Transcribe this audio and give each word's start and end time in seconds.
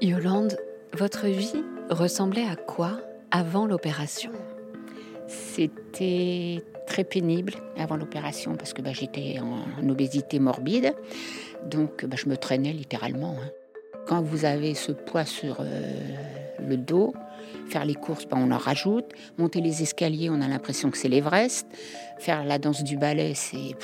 Yolande, 0.00 0.56
votre 0.96 1.26
vie 1.26 1.64
ressemblait 1.90 2.46
à 2.46 2.54
quoi 2.54 3.00
avant 3.32 3.66
l'opération? 3.66 4.30
C'était 5.26 6.62
très 6.86 7.02
pénible 7.02 7.54
avant 7.76 7.96
l'opération 7.96 8.54
parce 8.54 8.72
que 8.72 8.80
bah, 8.80 8.92
j'étais 8.92 9.40
en, 9.40 9.88
obésité 9.88 10.38
morbide. 10.38 10.94
Donc 11.66 12.04
bah, 12.04 12.16
je 12.16 12.28
me 12.28 12.36
traînais 12.36 12.72
littéralement. 12.72 13.36
Hein. 13.42 13.50
Quand 14.06 14.22
vous 14.22 14.44
avez 14.44 14.74
ce 14.74 14.92
poids 14.92 15.24
sur 15.24 15.56
euh, 15.60 15.82
le 16.64 16.76
dos, 16.76 17.12
faire 17.66 17.84
les 17.84 17.96
courses, 17.96 18.26
bah, 18.26 18.36
on 18.38 18.52
en 18.52 18.58
rajoute. 18.58 19.06
Monter 19.36 19.60
les 19.60 19.82
escaliers, 19.82 20.30
on 20.30 20.40
a 20.40 20.46
l'impression 20.46 20.92
que 20.92 20.96
c'est 20.96 21.08
l'Everest. 21.08 21.66
Faire 22.18 22.44
la 22.44 22.60
danse 22.60 22.84
du 22.84 22.96
ballet, 22.96 23.32
c'est... 23.34 23.74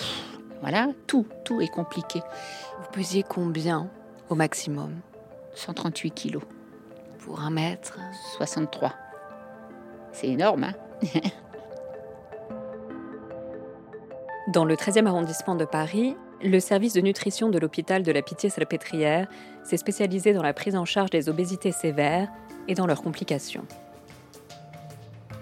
Voilà, 0.60 0.90
tout, 1.08 1.26
tout 1.44 1.60
est 1.60 1.68
compliqué. 1.68 2.20
Vous 2.78 2.88
pesiez 2.92 3.24
combien 3.24 3.90
au 4.30 4.36
maximum? 4.36 4.92
138 5.54 6.10
kilos. 6.10 6.42
Pour 7.18 7.40
un 7.40 7.50
mètre 7.50 7.98
63. 8.36 8.92
C'est 10.12 10.28
énorme, 10.28 10.64
hein? 10.64 10.74
Dans 14.52 14.64
le 14.66 14.76
13e 14.76 15.06
arrondissement 15.06 15.54
de 15.54 15.64
Paris, 15.64 16.16
le 16.42 16.60
service 16.60 16.92
de 16.92 17.00
nutrition 17.00 17.48
de 17.48 17.58
l'hôpital 17.58 18.02
de 18.02 18.12
la 18.12 18.20
Pitié-Salpêtrière 18.20 19.26
s'est 19.62 19.78
spécialisé 19.78 20.34
dans 20.34 20.42
la 20.42 20.52
prise 20.52 20.76
en 20.76 20.84
charge 20.84 21.08
des 21.08 21.30
obésités 21.30 21.72
sévères 21.72 22.28
et 22.68 22.74
dans 22.74 22.86
leurs 22.86 23.02
complications. 23.02 23.64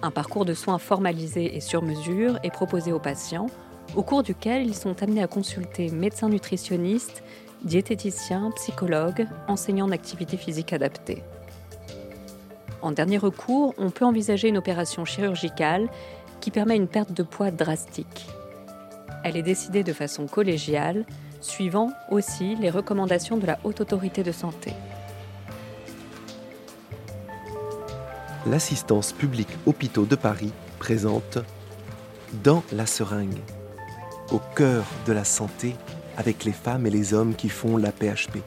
Un 0.02 0.13
parcours 0.13 0.45
de 0.45 0.55
soins 0.55 0.79
formalisé 0.79 1.57
et 1.57 1.60
sur 1.60 1.83
mesure 1.83 2.38
est 2.45 2.52
proposé 2.52 2.93
aux 2.93 3.01
patients, 3.01 3.49
au 3.97 4.02
cours 4.02 4.23
duquel 4.23 4.66
ils 4.66 4.77
sont 4.77 5.02
amenés 5.02 5.23
à 5.23 5.27
consulter 5.27 5.91
médecins 5.91 6.29
nutritionnistes, 6.29 7.24
diététiciens, 7.65 8.51
psychologues, 8.57 9.27
enseignants 9.48 9.89
d'activité 9.89 10.37
physique 10.37 10.73
adaptée. 10.73 11.23
En 12.82 12.91
dernier 12.91 13.18
recours, 13.18 13.74
on 13.79 13.91
peut 13.91 14.05
envisager 14.05 14.49
une 14.49 14.59
opération 14.59 15.05
chirurgicale 15.05 15.88
qui 16.40 16.51
permet 16.51 16.77
une 16.77 16.88
perte 16.88 17.13
de 17.13 17.23
poids 17.23 17.51
drastique. 17.51 18.27
Elle 19.24 19.37
est 19.37 19.43
décidée 19.43 19.85
de 19.85 19.93
façon 19.93 20.27
collégiale, 20.27 21.07
suivant 21.40 21.90
aussi 22.10 22.57
les 22.57 22.71
recommandations 22.71 23.37
de 23.37 23.46
la 23.46 23.59
Haute 23.63 23.80
Autorité 23.80 24.23
de 24.24 24.33
Santé. 24.33 24.73
L'assistance 28.46 29.13
publique 29.13 29.57
Hôpitaux 29.66 30.05
de 30.05 30.16
Paris 30.16 30.52
présente 30.80 31.38
Dans 32.43 32.65
la 32.73 32.87
seringue, 32.87 33.38
au 34.33 34.40
cœur 34.57 34.85
de 35.07 35.13
la 35.13 35.23
santé 35.23 35.77
avec 36.16 36.45
les 36.45 36.52
femmes 36.52 36.87
et 36.87 36.91
les 36.91 37.15
hommes 37.15 37.35
qui 37.35 37.49
font 37.49 37.77
la 37.77 37.93
PHP. 37.93 38.38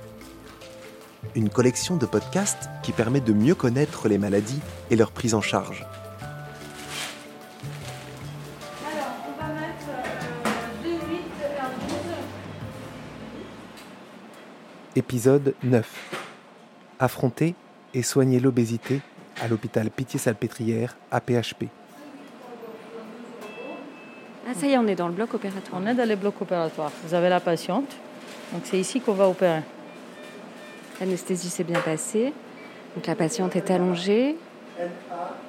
Une 1.35 1.49
collection 1.49 1.97
de 1.97 2.05
podcasts 2.05 2.69
qui 2.83 2.91
permet 2.91 3.19
de 3.19 3.33
mieux 3.33 3.55
connaître 3.55 4.07
les 4.07 4.17
maladies 4.17 4.61
et 4.91 4.95
leur 4.95 5.11
prise 5.11 5.33
en 5.33 5.41
charge. 5.41 5.85
Alors, 8.85 9.15
on 9.27 9.41
va 9.41 9.53
mettre 9.53 9.85
2, 10.83 10.89
8 10.89 10.95
et 10.95 10.99
12. 11.87 11.97
Épisode 14.95 15.55
9. 15.63 15.87
Affronter 16.99 17.55
et 17.93 18.03
soigner 18.03 18.39
l'obésité 18.39 19.01
à 19.41 19.47
l'hôpital 19.47 19.89
Pitié-Salpêtrière 19.89 20.95
à 21.11 21.19
PHP. 21.19 21.65
Ah 24.47 24.53
ça 24.53 24.67
y 24.67 24.73
est, 24.73 24.77
on 24.77 24.85
est 24.87 24.95
dans 24.95 25.07
le 25.07 25.13
bloc 25.13 25.33
opératoire. 25.33 25.81
On 25.83 25.87
est 25.87 25.95
dans 25.95 26.07
le 26.07 26.15
bloc 26.15 26.39
opératoire. 26.39 26.91
Vous 27.03 27.13
avez 27.13 27.29
la 27.29 27.39
patiente. 27.39 27.95
Donc 28.53 28.61
c'est 28.65 28.79
ici 28.79 29.01
qu'on 29.01 29.13
va 29.13 29.27
opérer. 29.27 29.61
L'anesthésie 30.99 31.49
s'est 31.49 31.63
bien 31.63 31.79
passée. 31.79 32.31
Donc 32.95 33.07
la 33.07 33.15
patiente 33.15 33.55
est 33.55 33.71
allongée. 33.71 34.35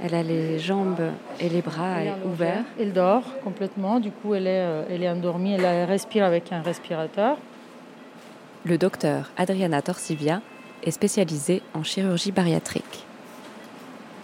Elle 0.03 0.15
a 0.15 0.23
les 0.23 0.59
jambes 0.59 1.11
et 1.41 1.49
les 1.49 1.61
bras 1.61 1.97
ouverts. 2.25 2.65
Elle 2.81 2.93
dort 2.93 3.25
complètement. 3.45 4.01
Du 4.01 4.11
coup, 4.11 4.35
elle 4.35 4.47
est, 4.47 4.65
euh, 4.65 4.85
elle 4.89 5.03
est 5.03 5.11
endormie. 5.11 5.53
Elle 5.53 5.85
respire 5.85 6.25
avec 6.25 6.53
un 6.53 6.63
respirateur. 6.63 7.37
Le 8.65 8.79
docteur 8.79 9.31
Adriana 9.37 9.83
Torsivia 9.83 10.41
est 10.83 10.91
spécialisée 10.91 11.63
en 11.75 11.83
chirurgie 11.83 12.33
bariatrique. 12.33 13.06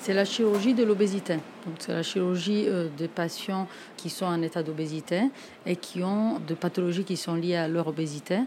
C'est 0.02 0.14
la 0.14 0.24
chirurgie 0.24 0.74
de 0.74 0.82
l'obésité. 0.82 1.34
Donc 1.64 1.76
c'est 1.78 1.92
la 1.92 2.02
chirurgie 2.02 2.64
euh, 2.66 2.88
des 2.98 3.06
patients 3.06 3.68
qui 3.96 4.10
sont 4.10 4.26
en 4.26 4.42
état 4.42 4.60
d'obésité 4.64 5.30
et 5.64 5.76
qui 5.76 6.02
ont 6.02 6.40
des 6.40 6.56
pathologies 6.56 7.04
qui 7.04 7.16
sont 7.16 7.36
liées 7.36 7.54
à 7.54 7.68
leur 7.68 7.86
obésité. 7.86 8.40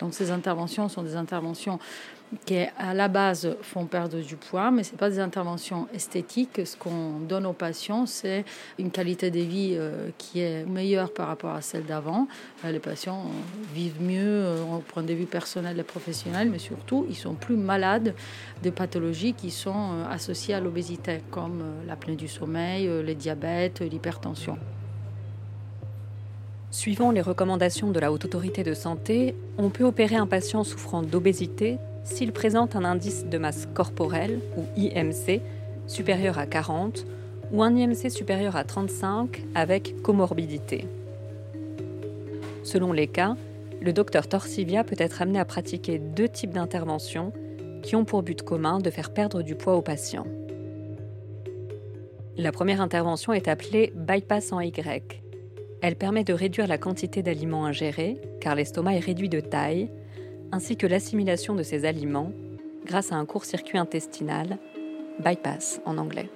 Donc 0.00 0.12
ces 0.12 0.30
interventions 0.30 0.90
sont 0.90 1.02
des 1.02 1.16
interventions 1.16 1.78
qui 2.44 2.56
à 2.78 2.94
la 2.94 3.08
base 3.08 3.56
font 3.62 3.86
perdre 3.86 4.18
du 4.18 4.36
poids, 4.36 4.70
mais 4.70 4.84
ce 4.84 4.92
pas 4.92 5.10
des 5.10 5.18
interventions 5.18 5.86
esthétiques. 5.94 6.60
Ce 6.64 6.76
qu'on 6.76 7.18
donne 7.20 7.46
aux 7.46 7.52
patients, 7.52 8.06
c'est 8.06 8.44
une 8.78 8.90
qualité 8.90 9.30
de 9.30 9.40
vie 9.40 9.74
euh, 9.74 10.08
qui 10.18 10.40
est 10.40 10.64
meilleure 10.64 11.12
par 11.12 11.28
rapport 11.28 11.52
à 11.52 11.60
celle 11.60 11.84
d'avant. 11.84 12.28
Euh, 12.64 12.72
Les 12.72 12.78
patients 12.78 13.26
vivent 13.74 14.00
mieux 14.00 14.20
euh, 14.22 14.62
au 14.62 14.78
point 14.78 15.02
de 15.02 15.12
vue 15.12 15.26
personnel 15.26 15.78
et 15.78 15.82
professionnel, 15.82 16.48
mais 16.50 16.58
surtout, 16.58 17.06
ils 17.08 17.16
sont 17.16 17.34
plus 17.34 17.56
malades 17.56 18.14
de 18.62 18.70
pathologies 18.70 19.34
qui 19.34 19.50
sont 19.50 19.74
euh, 19.74 20.04
associées 20.10 20.54
à 20.54 20.60
l'obésité, 20.60 21.20
comme 21.30 21.60
euh, 21.60 21.86
l'apnée 21.86 22.16
du 22.16 22.28
sommeil, 22.28 22.88
euh, 22.88 23.02
le 23.02 23.14
diabète, 23.14 23.80
l'hypertension. 23.80 24.56
Suivant 26.70 27.10
les 27.10 27.20
recommandations 27.20 27.90
de 27.90 28.00
la 28.00 28.10
Haute 28.10 28.24
Autorité 28.24 28.62
de 28.62 28.72
Santé, 28.72 29.34
on 29.58 29.68
peut 29.68 29.84
opérer 29.84 30.16
un 30.16 30.26
patient 30.26 30.64
souffrant 30.64 31.02
d'obésité 31.02 31.76
s'il 32.04 32.32
présente 32.32 32.76
un 32.76 32.84
indice 32.84 33.26
de 33.26 33.38
masse 33.38 33.68
corporelle, 33.74 34.40
ou 34.56 34.64
IMC, 34.76 35.40
supérieur 35.86 36.38
à 36.38 36.46
40, 36.46 37.04
ou 37.52 37.62
un 37.62 37.76
IMC 37.76 38.10
supérieur 38.10 38.56
à 38.56 38.64
35 38.64 39.42
avec 39.54 40.00
comorbidité. 40.02 40.86
Selon 42.64 42.92
les 42.92 43.06
cas, 43.06 43.36
le 43.80 43.92
docteur 43.92 44.28
Torsivia 44.28 44.84
peut 44.84 44.96
être 44.98 45.22
amené 45.22 45.38
à 45.38 45.44
pratiquer 45.44 45.98
deux 45.98 46.28
types 46.28 46.52
d'interventions 46.52 47.32
qui 47.82 47.96
ont 47.96 48.04
pour 48.04 48.22
but 48.22 48.42
commun 48.42 48.78
de 48.78 48.90
faire 48.90 49.12
perdre 49.12 49.42
du 49.42 49.54
poids 49.56 49.74
au 49.74 49.82
patient. 49.82 50.24
La 52.36 52.52
première 52.52 52.80
intervention 52.80 53.32
est 53.32 53.48
appelée 53.48 53.92
bypass 53.94 54.52
en 54.52 54.60
Y. 54.60 55.20
Elle 55.82 55.96
permet 55.96 56.24
de 56.24 56.32
réduire 56.32 56.68
la 56.68 56.78
quantité 56.78 57.22
d'aliments 57.22 57.66
ingérés, 57.66 58.20
car 58.40 58.54
l'estomac 58.54 58.94
est 58.94 59.00
réduit 59.00 59.28
de 59.28 59.40
taille, 59.40 59.90
ainsi 60.52 60.76
que 60.76 60.86
l'assimilation 60.86 61.54
de 61.54 61.62
ces 61.62 61.84
aliments 61.86 62.30
grâce 62.84 63.10
à 63.10 63.16
un 63.16 63.24
court-circuit 63.24 63.78
intestinal, 63.78 64.58
bypass 65.18 65.80
en 65.84 65.98
anglais. 65.98 66.28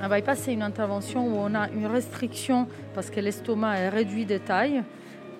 Un 0.00 0.08
bypass, 0.08 0.40
c'est 0.40 0.52
une 0.52 0.62
intervention 0.62 1.26
où 1.26 1.36
on 1.36 1.54
a 1.54 1.70
une 1.70 1.86
restriction 1.86 2.66
parce 2.94 3.08
que 3.08 3.20
l'estomac 3.20 3.78
est 3.78 3.88
réduit 3.88 4.26
de 4.26 4.36
taille. 4.36 4.82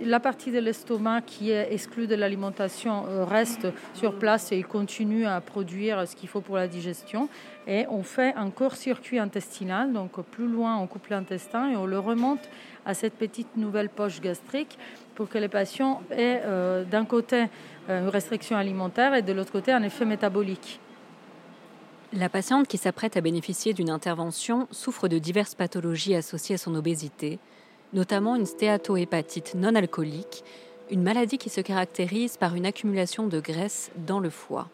La 0.00 0.20
partie 0.20 0.50
de 0.50 0.58
l'estomac 0.58 1.22
qui 1.22 1.50
est 1.50 1.72
exclue 1.72 2.06
de 2.06 2.14
l'alimentation 2.14 3.06
euh, 3.06 3.24
reste 3.24 3.66
sur 3.94 4.18
place 4.18 4.52
et 4.52 4.62
continue 4.62 5.24
à 5.24 5.40
produire 5.40 6.06
ce 6.06 6.14
qu'il 6.14 6.28
faut 6.28 6.42
pour 6.42 6.56
la 6.56 6.68
digestion. 6.68 7.28
Et 7.66 7.86
on 7.88 8.02
fait 8.02 8.34
un 8.34 8.50
court-circuit 8.50 9.18
intestinal, 9.18 9.92
donc 9.92 10.20
plus 10.20 10.48
loin 10.48 10.76
on 10.76 10.86
coupe 10.86 11.08
l'intestin 11.08 11.70
et 11.70 11.76
on 11.76 11.86
le 11.86 11.98
remonte 11.98 12.46
à 12.84 12.92
cette 12.92 13.14
petite 13.14 13.56
nouvelle 13.56 13.88
poche 13.88 14.20
gastrique 14.20 14.78
pour 15.16 15.28
que 15.28 15.38
les 15.38 15.48
patients 15.48 16.02
aient 16.12 16.42
euh, 16.44 16.84
d'un 16.84 17.04
côté 17.04 17.46
euh, 17.88 18.02
une 18.02 18.08
restriction 18.08 18.56
alimentaire 18.56 19.14
et 19.14 19.22
de 19.22 19.32
l'autre 19.32 19.50
côté 19.50 19.72
un 19.72 19.82
effet 19.82 20.04
métabolique. 20.04 20.78
La 22.12 22.28
patiente 22.28 22.68
qui 22.68 22.78
s'apprête 22.78 23.16
à 23.16 23.20
bénéficier 23.20 23.72
d'une 23.72 23.90
intervention 23.90 24.68
souffre 24.70 25.08
de 25.08 25.18
diverses 25.18 25.56
pathologies 25.56 26.14
associées 26.14 26.54
à 26.54 26.58
son 26.58 26.74
obésité, 26.76 27.40
notamment 27.92 28.36
une 28.36 28.46
stéatohépatite 28.46 29.54
non 29.56 29.74
alcoolique, 29.74 30.44
une 30.90 31.02
maladie 31.02 31.38
qui 31.38 31.50
se 31.50 31.60
caractérise 31.60 32.36
par 32.36 32.54
une 32.54 32.66
accumulation 32.66 33.26
de 33.26 33.40
graisse 33.40 33.90
dans 33.96 34.20
le 34.20 34.30
foie. 34.30 34.68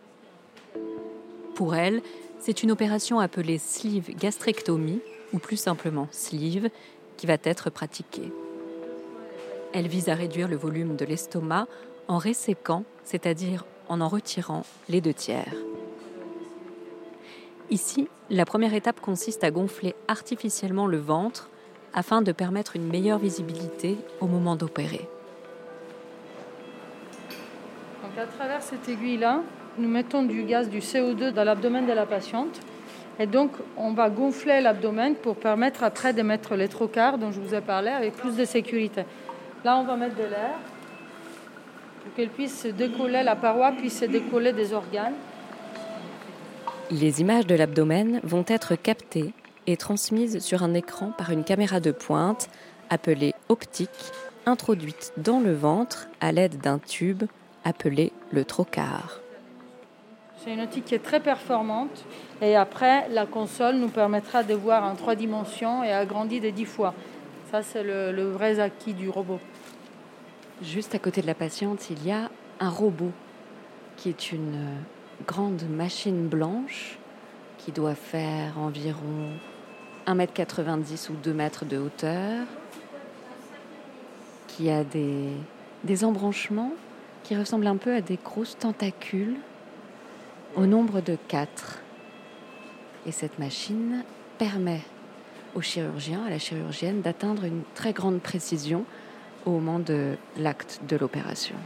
Pour 1.54 1.74
elle, 1.74 2.02
c'est 2.38 2.62
une 2.62 2.70
opération 2.70 3.18
appelée 3.18 3.58
sleeve 3.58 4.14
gastrectomie, 4.16 5.00
ou 5.32 5.38
plus 5.38 5.56
simplement 5.56 6.08
sleeve, 6.10 6.68
qui 7.16 7.26
va 7.26 7.36
être 7.44 7.70
pratiquée. 7.70 8.30
Elle 9.74 9.88
vise 9.88 10.08
à 10.08 10.14
réduire 10.14 10.48
le 10.48 10.56
volume 10.56 10.96
de 10.96 11.04
l'estomac 11.04 11.66
en 12.06 12.18
resséquant, 12.18 12.84
c'est-à-dire 13.04 13.64
en 13.88 14.00
en 14.00 14.08
retirant 14.08 14.64
les 14.88 15.00
deux 15.00 15.14
tiers. 15.14 15.54
Ici, 17.70 18.08
la 18.28 18.44
première 18.44 18.74
étape 18.74 19.00
consiste 19.00 19.44
à 19.44 19.50
gonfler 19.50 19.94
artificiellement 20.08 20.86
le 20.86 20.98
ventre 20.98 21.48
afin 21.94 22.20
de 22.20 22.32
permettre 22.32 22.76
une 22.76 22.86
meilleure 22.86 23.18
visibilité 23.18 23.96
au 24.20 24.26
moment 24.26 24.56
d'opérer. 24.56 25.08
Donc 28.02 28.18
à 28.18 28.26
travers 28.26 28.60
cette 28.60 28.86
aiguille-là, 28.88 29.40
nous 29.78 29.88
mettons 29.88 30.22
du 30.22 30.42
gaz, 30.42 30.68
du 30.68 30.80
CO2 30.80 31.30
dans 31.30 31.44
l'abdomen 31.44 31.86
de 31.86 31.92
la 31.92 32.04
patiente. 32.04 32.60
Et 33.18 33.26
donc, 33.26 33.52
on 33.76 33.92
va 33.92 34.10
gonfler 34.10 34.60
l'abdomen 34.60 35.14
pour 35.14 35.36
permettre 35.36 35.82
après 35.82 36.12
de 36.12 36.22
mettre 36.22 36.56
les 36.56 36.68
trocars 36.68 37.16
dont 37.16 37.30
je 37.30 37.40
vous 37.40 37.54
ai 37.54 37.60
parlé 37.60 37.88
avec 37.88 38.14
plus 38.14 38.36
de 38.36 38.44
sécurité. 38.44 39.04
Là, 39.64 39.78
on 39.78 39.84
va 39.84 39.96
mettre 39.96 40.16
de 40.16 40.24
l'air. 40.24 40.56
pour 42.02 42.12
qu'elle 42.14 42.30
puisse 42.30 42.66
décoller, 42.66 43.22
la 43.22 43.36
paroi 43.36 43.70
puisse 43.72 44.00
se 44.00 44.06
décoller 44.06 44.52
des 44.52 44.72
organes. 44.72 45.14
Les 46.90 47.20
images 47.20 47.46
de 47.46 47.54
l'abdomen 47.54 48.20
vont 48.24 48.44
être 48.48 48.74
captées 48.74 49.32
et 49.68 49.76
transmises 49.76 50.40
sur 50.40 50.64
un 50.64 50.74
écran 50.74 51.12
par 51.16 51.30
une 51.30 51.44
caméra 51.44 51.78
de 51.78 51.92
pointe 51.92 52.50
appelée 52.90 53.34
optique, 53.48 53.88
introduite 54.46 55.12
dans 55.16 55.38
le 55.38 55.54
ventre 55.54 56.08
à 56.20 56.32
l'aide 56.32 56.60
d'un 56.60 56.80
tube 56.80 57.22
appelé 57.64 58.12
le 58.32 58.44
trocar. 58.44 59.20
C'est 60.38 60.52
une 60.52 60.60
optique 60.60 60.86
qui 60.86 60.96
est 60.96 61.04
très 61.04 61.20
performante 61.20 62.04
et 62.40 62.56
après 62.56 63.08
la 63.10 63.26
console 63.26 63.76
nous 63.76 63.88
permettra 63.88 64.42
de 64.42 64.54
voir 64.54 64.82
en 64.82 64.96
trois 64.96 65.14
dimensions 65.14 65.84
et 65.84 65.92
agrandir 65.92 66.42
de 66.42 66.50
dix 66.50 66.64
fois. 66.64 66.94
Ça 67.52 67.62
c'est 67.62 67.84
le, 67.84 68.10
le 68.10 68.24
vrai 68.32 68.58
acquis 68.58 68.92
du 68.92 69.08
robot. 69.08 69.38
Juste 70.62 70.94
à 70.94 71.00
côté 71.00 71.22
de 71.22 71.26
la 71.26 71.34
patiente, 71.34 71.90
il 71.90 72.06
y 72.06 72.12
a 72.12 72.30
un 72.60 72.70
robot 72.70 73.10
qui 73.96 74.08
est 74.08 74.30
une 74.30 74.54
euh, 74.54 74.76
grande 75.26 75.64
machine 75.68 76.28
blanche 76.28 76.98
qui 77.58 77.72
doit 77.72 77.96
faire 77.96 78.56
environ 78.56 79.30
1m90 80.06 81.10
ou 81.10 81.14
2 81.14 81.32
mètres 81.32 81.64
de 81.64 81.78
hauteur, 81.78 82.46
qui 84.46 84.70
a 84.70 84.84
des, 84.84 85.30
des 85.82 86.04
embranchements 86.04 86.72
qui 87.24 87.36
ressemblent 87.36 87.66
un 87.66 87.76
peu 87.76 87.96
à 87.96 88.00
des 88.00 88.18
grosses 88.22 88.56
tentacules 88.56 89.38
au 90.54 90.66
nombre 90.66 91.00
de 91.00 91.18
4. 91.26 91.82
Et 93.06 93.10
cette 93.10 93.40
machine 93.40 94.04
permet 94.38 94.82
au 95.56 95.60
chirurgien, 95.60 96.24
à 96.24 96.30
la 96.30 96.38
chirurgienne, 96.38 97.00
d'atteindre 97.00 97.46
une 97.46 97.62
très 97.74 97.92
grande 97.92 98.20
précision 98.20 98.84
au 99.46 99.50
moment 99.50 99.78
de 99.78 100.16
l'acte 100.38 100.80
de 100.88 100.96
l'opération. 100.96 101.56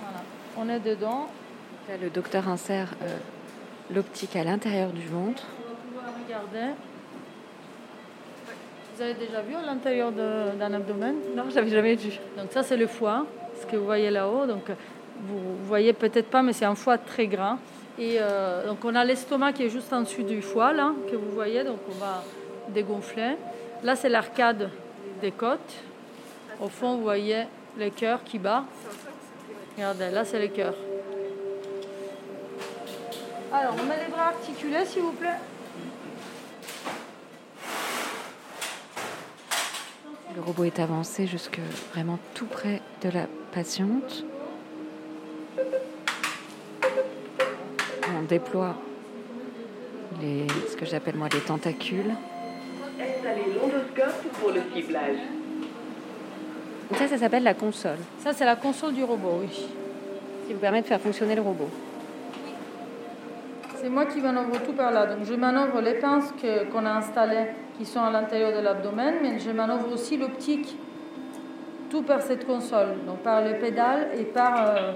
Voilà. 0.00 0.22
On 0.58 0.68
est 0.68 0.80
dedans. 0.80 1.28
Là, 1.88 1.94
le 2.02 2.10
docteur 2.10 2.48
insère 2.48 2.94
euh, 3.02 3.16
l'optique 3.94 4.34
à 4.36 4.44
l'intérieur 4.44 4.90
du 4.90 5.06
ventre. 5.06 5.44
On 5.46 5.70
va 5.70 5.76
pouvoir 5.76 6.04
regarder. 6.24 6.74
Vous 8.94 9.02
avez 9.02 9.14
déjà 9.14 9.42
vu 9.42 9.54
à 9.54 9.62
l'intérieur 9.62 10.10
d'un 10.10 10.72
abdomen? 10.72 11.16
Non, 11.36 11.44
je 11.50 11.54
l'avais 11.54 11.70
jamais 11.70 11.94
vu. 11.94 12.18
Donc 12.36 12.50
ça 12.50 12.62
c'est 12.62 12.78
le 12.78 12.86
foie, 12.86 13.26
ce 13.60 13.66
que 13.66 13.76
vous 13.76 13.84
voyez 13.84 14.10
là-haut. 14.10 14.46
Donc 14.46 14.70
vous 15.28 15.56
voyez 15.64 15.92
peut-être 15.92 16.30
pas, 16.30 16.42
mais 16.42 16.54
c'est 16.54 16.64
un 16.64 16.74
foie 16.74 16.96
très 16.96 17.26
gras. 17.26 17.58
Et 17.98 18.16
euh, 18.20 18.66
donc 18.66 18.84
on 18.84 18.94
a 18.94 19.04
l'estomac 19.04 19.52
qui 19.52 19.64
est 19.64 19.68
juste 19.68 19.92
en 19.92 20.00
dessous 20.00 20.22
du 20.22 20.40
foie 20.40 20.72
là, 20.72 20.92
que 21.10 21.16
vous 21.16 21.30
voyez. 21.30 21.62
Donc 21.62 21.78
on 21.90 21.94
va 21.94 22.24
dégonfler. 22.70 23.36
Là 23.82 23.96
c'est 23.96 24.08
l'arcade 24.08 24.70
des 25.20 25.30
côtes. 25.30 25.74
Au 26.60 26.68
fond 26.68 26.96
vous 26.96 27.02
voyez 27.02 27.44
le 27.78 27.90
cœur 27.90 28.24
qui 28.24 28.38
bat. 28.38 28.64
Regardez, 29.76 30.10
là 30.10 30.24
c'est 30.24 30.40
le 30.40 30.48
cœur. 30.48 30.74
Alors 33.52 33.74
on 33.78 33.84
met 33.84 34.04
les 34.04 34.10
bras 34.10 34.28
articulés 34.28 34.84
s'il 34.86 35.02
vous 35.02 35.12
plaît. 35.12 35.38
Le 40.34 40.42
robot 40.42 40.64
est 40.64 40.80
avancé 40.80 41.26
jusque 41.26 41.58
vraiment 41.92 42.18
tout 42.34 42.46
près 42.46 42.80
de 43.02 43.10
la 43.10 43.26
patiente. 43.52 44.24
On 48.18 48.22
déploie 48.22 48.74
les, 50.20 50.46
ce 50.70 50.76
que 50.76 50.86
j'appelle 50.86 51.16
moi 51.16 51.28
les 51.32 51.40
tentacules. 51.40 52.14
Installez 52.98 53.54
l'ondoscope 53.54 54.32
pour 54.40 54.50
le 54.50 54.62
ciblage. 54.74 55.18
Ça, 56.94 57.08
ça 57.08 57.18
s'appelle 57.18 57.42
la 57.42 57.54
console, 57.54 57.98
Ça 58.18 58.32
c'est 58.32 58.44
la 58.44 58.56
console 58.56 58.94
du 58.94 59.02
robot, 59.02 59.40
oui. 59.40 59.68
qui 60.46 60.52
vous 60.52 60.60
permet 60.60 60.82
de 60.82 60.86
faire 60.86 61.00
fonctionner 61.00 61.34
le 61.34 61.42
robot. 61.42 61.68
C'est 63.74 63.88
moi 63.88 64.06
qui 64.06 64.20
manœuvre 64.20 64.62
tout 64.64 64.72
par 64.72 64.90
là. 64.90 65.06
Donc 65.06 65.24
je 65.24 65.34
manœuvre 65.34 65.80
les 65.80 65.94
pinces 65.94 66.32
qu'on 66.72 66.86
a 66.86 66.92
installées 66.92 67.48
qui 67.76 67.84
sont 67.84 68.00
à 68.00 68.10
l'intérieur 68.10 68.52
de 68.56 68.62
l'abdomen, 68.64 69.16
mais 69.20 69.38
je 69.38 69.50
manœuvre 69.50 69.92
aussi 69.92 70.16
l'optique 70.16 70.76
tout 71.90 72.02
par 72.02 72.22
cette 72.22 72.46
console, 72.46 73.04
donc 73.06 73.18
par 73.18 73.42
les 73.42 73.54
pédales 73.54 74.08
et 74.18 74.24
par 74.24 74.66
euh, 74.66 74.92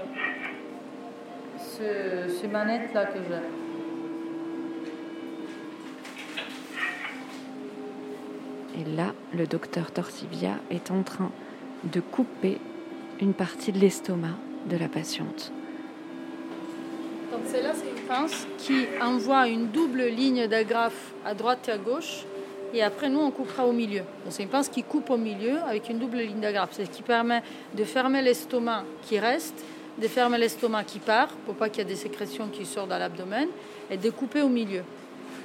ce, 1.57 2.29
ces 2.33 2.47
manettes 2.47 2.93
là 2.93 3.05
que 3.05 3.19
j'ai. 3.19 3.35
Et 8.81 8.95
là, 8.95 9.13
le 9.33 9.45
docteur 9.45 9.91
Torsivia 9.91 10.53
est 10.69 10.91
en 10.91 11.03
train 11.03 11.29
de 11.83 11.99
couper 11.99 12.57
une 13.19 13.33
partie 13.33 13.71
de 13.71 13.79
l'estomac 13.79 14.35
de 14.69 14.77
la 14.77 14.87
patiente. 14.87 15.51
Donc 17.31 17.41
c'est 17.45 17.61
là, 17.61 17.71
c'est 17.73 17.89
une 17.89 18.07
pince 18.07 18.45
qui 18.57 18.85
envoie 19.01 19.47
une 19.47 19.67
double 19.67 20.03
ligne 20.03 20.47
d'agrafe 20.47 21.13
à 21.25 21.33
droite 21.33 21.67
et 21.69 21.71
à 21.71 21.77
gauche. 21.77 22.25
Et 22.73 22.81
après, 22.83 23.09
nous, 23.09 23.19
on 23.19 23.31
coupera 23.31 23.65
au 23.65 23.73
milieu. 23.73 24.03
C'est 24.29 24.43
une 24.43 24.49
pince 24.49 24.69
qui 24.69 24.83
coupe 24.83 25.09
au 25.09 25.17
milieu 25.17 25.57
avec 25.67 25.89
une 25.89 25.99
double 25.99 26.17
ligne 26.19 26.39
d'agrafe. 26.39 26.69
C'est 26.71 26.85
ce 26.85 26.89
qui 26.89 27.01
permet 27.01 27.43
de 27.75 27.83
fermer 27.83 28.21
l'estomac 28.21 28.85
qui 29.03 29.19
reste, 29.19 29.63
de 30.01 30.07
fermer 30.07 30.37
l'estomac 30.37 30.85
qui 30.85 30.99
part, 30.99 31.29
pour 31.45 31.55
pas 31.55 31.69
qu'il 31.69 31.79
y 31.79 31.81
ait 31.81 31.89
des 31.89 31.95
sécrétions 31.95 32.47
qui 32.47 32.65
sortent 32.65 32.89
dans 32.89 32.97
l'abdomen, 32.97 33.47
et 33.89 33.97
de 33.97 34.09
couper 34.09 34.41
au 34.41 34.47
milieu. 34.47 34.83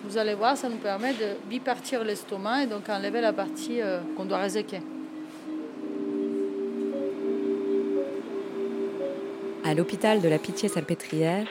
Vous 0.05 0.19
allez 0.19 0.35
voir, 0.35 0.57
ça 0.57 0.69
nous 0.69 0.77
permet 0.77 1.15
de 1.15 1.35
bipartir 1.49 2.05
l'estomac 2.05 2.63
et 2.63 2.67
donc 2.67 2.89
enlever 2.89 3.21
la 3.21 3.33
partie 3.33 3.81
euh, 3.81 3.99
qu'on 4.17 4.25
doit 4.25 4.39
réséquer. 4.39 4.81
À 9.67 9.75
l'hôpital 9.75 10.21
de 10.21 10.29
la 10.29 10.39
Pitié-Salpêtrière, 10.39 11.45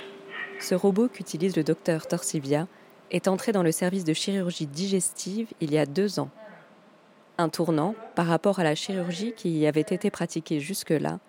ce 0.61 0.73
robot 0.73 1.09
qu'utilise 1.09 1.57
le 1.57 1.65
docteur 1.65 2.07
Torsivia 2.07 2.65
est 3.11 3.27
entré 3.27 3.51
dans 3.51 3.61
le 3.61 3.73
service 3.73 4.05
de 4.05 4.13
chirurgie 4.13 4.67
digestive 4.67 5.49
il 5.59 5.73
y 5.73 5.77
a 5.77 5.85
deux 5.85 6.17
ans. 6.21 6.29
Un 7.37 7.49
tournant 7.49 7.93
par 8.15 8.27
rapport 8.27 8.59
à 8.59 8.63
la 8.63 8.73
chirurgie 8.73 9.33
qui 9.33 9.49
y 9.49 9.67
avait 9.67 9.81
été 9.81 10.09
pratiquée 10.11 10.61
jusque-là, 10.61 11.19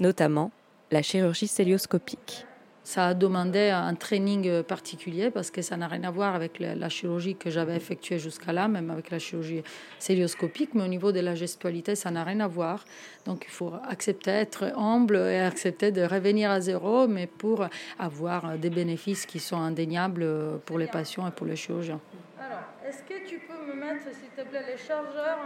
notamment 0.00 0.50
la 0.90 1.00
chirurgie 1.00 1.48
célioscopique. 1.48 2.44
Ça 2.86 3.08
a 3.08 3.14
demandé 3.14 3.70
un 3.70 3.94
training 3.94 4.46
euh, 4.46 4.62
particulier 4.62 5.30
parce 5.30 5.50
que 5.50 5.62
ça 5.62 5.78
n'a 5.78 5.88
rien 5.88 6.04
à 6.04 6.10
voir 6.10 6.34
avec 6.34 6.60
la, 6.60 6.74
la 6.74 6.90
chirurgie 6.90 7.34
que 7.34 7.48
j'avais 7.48 7.74
effectuée 7.74 8.18
jusqu'à 8.18 8.52
là, 8.52 8.68
même 8.68 8.90
avec 8.90 9.10
la 9.10 9.18
chirurgie 9.18 9.62
célioscopique, 9.98 10.74
mais 10.74 10.84
au 10.84 10.88
niveau 10.88 11.10
de 11.10 11.20
la 11.20 11.34
gestualité, 11.34 11.94
ça 11.94 12.10
n'a 12.10 12.24
rien 12.24 12.40
à 12.40 12.46
voir. 12.46 12.84
Donc 13.24 13.46
il 13.48 13.50
faut 13.50 13.72
accepter 13.88 14.32
d'être 14.32 14.64
humble 14.76 15.16
et 15.16 15.40
accepter 15.40 15.92
de 15.92 16.02
revenir 16.02 16.50
à 16.50 16.60
zéro, 16.60 17.08
mais 17.08 17.26
pour 17.26 17.66
avoir 17.98 18.58
des 18.58 18.70
bénéfices 18.70 19.24
qui 19.24 19.40
sont 19.40 19.56
indéniables 19.56 20.26
pour 20.66 20.78
les 20.78 20.86
patients 20.86 21.26
et 21.26 21.30
pour 21.30 21.46
les 21.46 21.56
chirurgiens. 21.56 22.00
Alors, 22.38 22.64
est-ce 22.86 23.02
que 23.02 23.26
tu 23.26 23.38
peux 23.38 23.66
me 23.66 23.80
mettre, 23.80 24.04
s'il 24.12 24.28
te 24.36 24.46
plaît, 24.46 24.62
les 24.70 24.76
chargeurs 24.76 25.38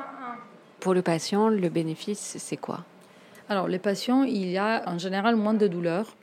Pour 0.80 0.92
le 0.92 1.02
patient, 1.02 1.48
le 1.48 1.68
bénéfice, 1.68 2.36
c'est 2.38 2.56
quoi? 2.56 2.84
Alors, 3.48 3.68
les 3.68 3.78
patients, 3.78 4.24
il 4.24 4.50
y 4.50 4.58
a 4.58 4.82
en 4.86 4.98
général 4.98 5.36
moins 5.36 5.54
de 5.54 5.68
douleurs. 5.68 6.16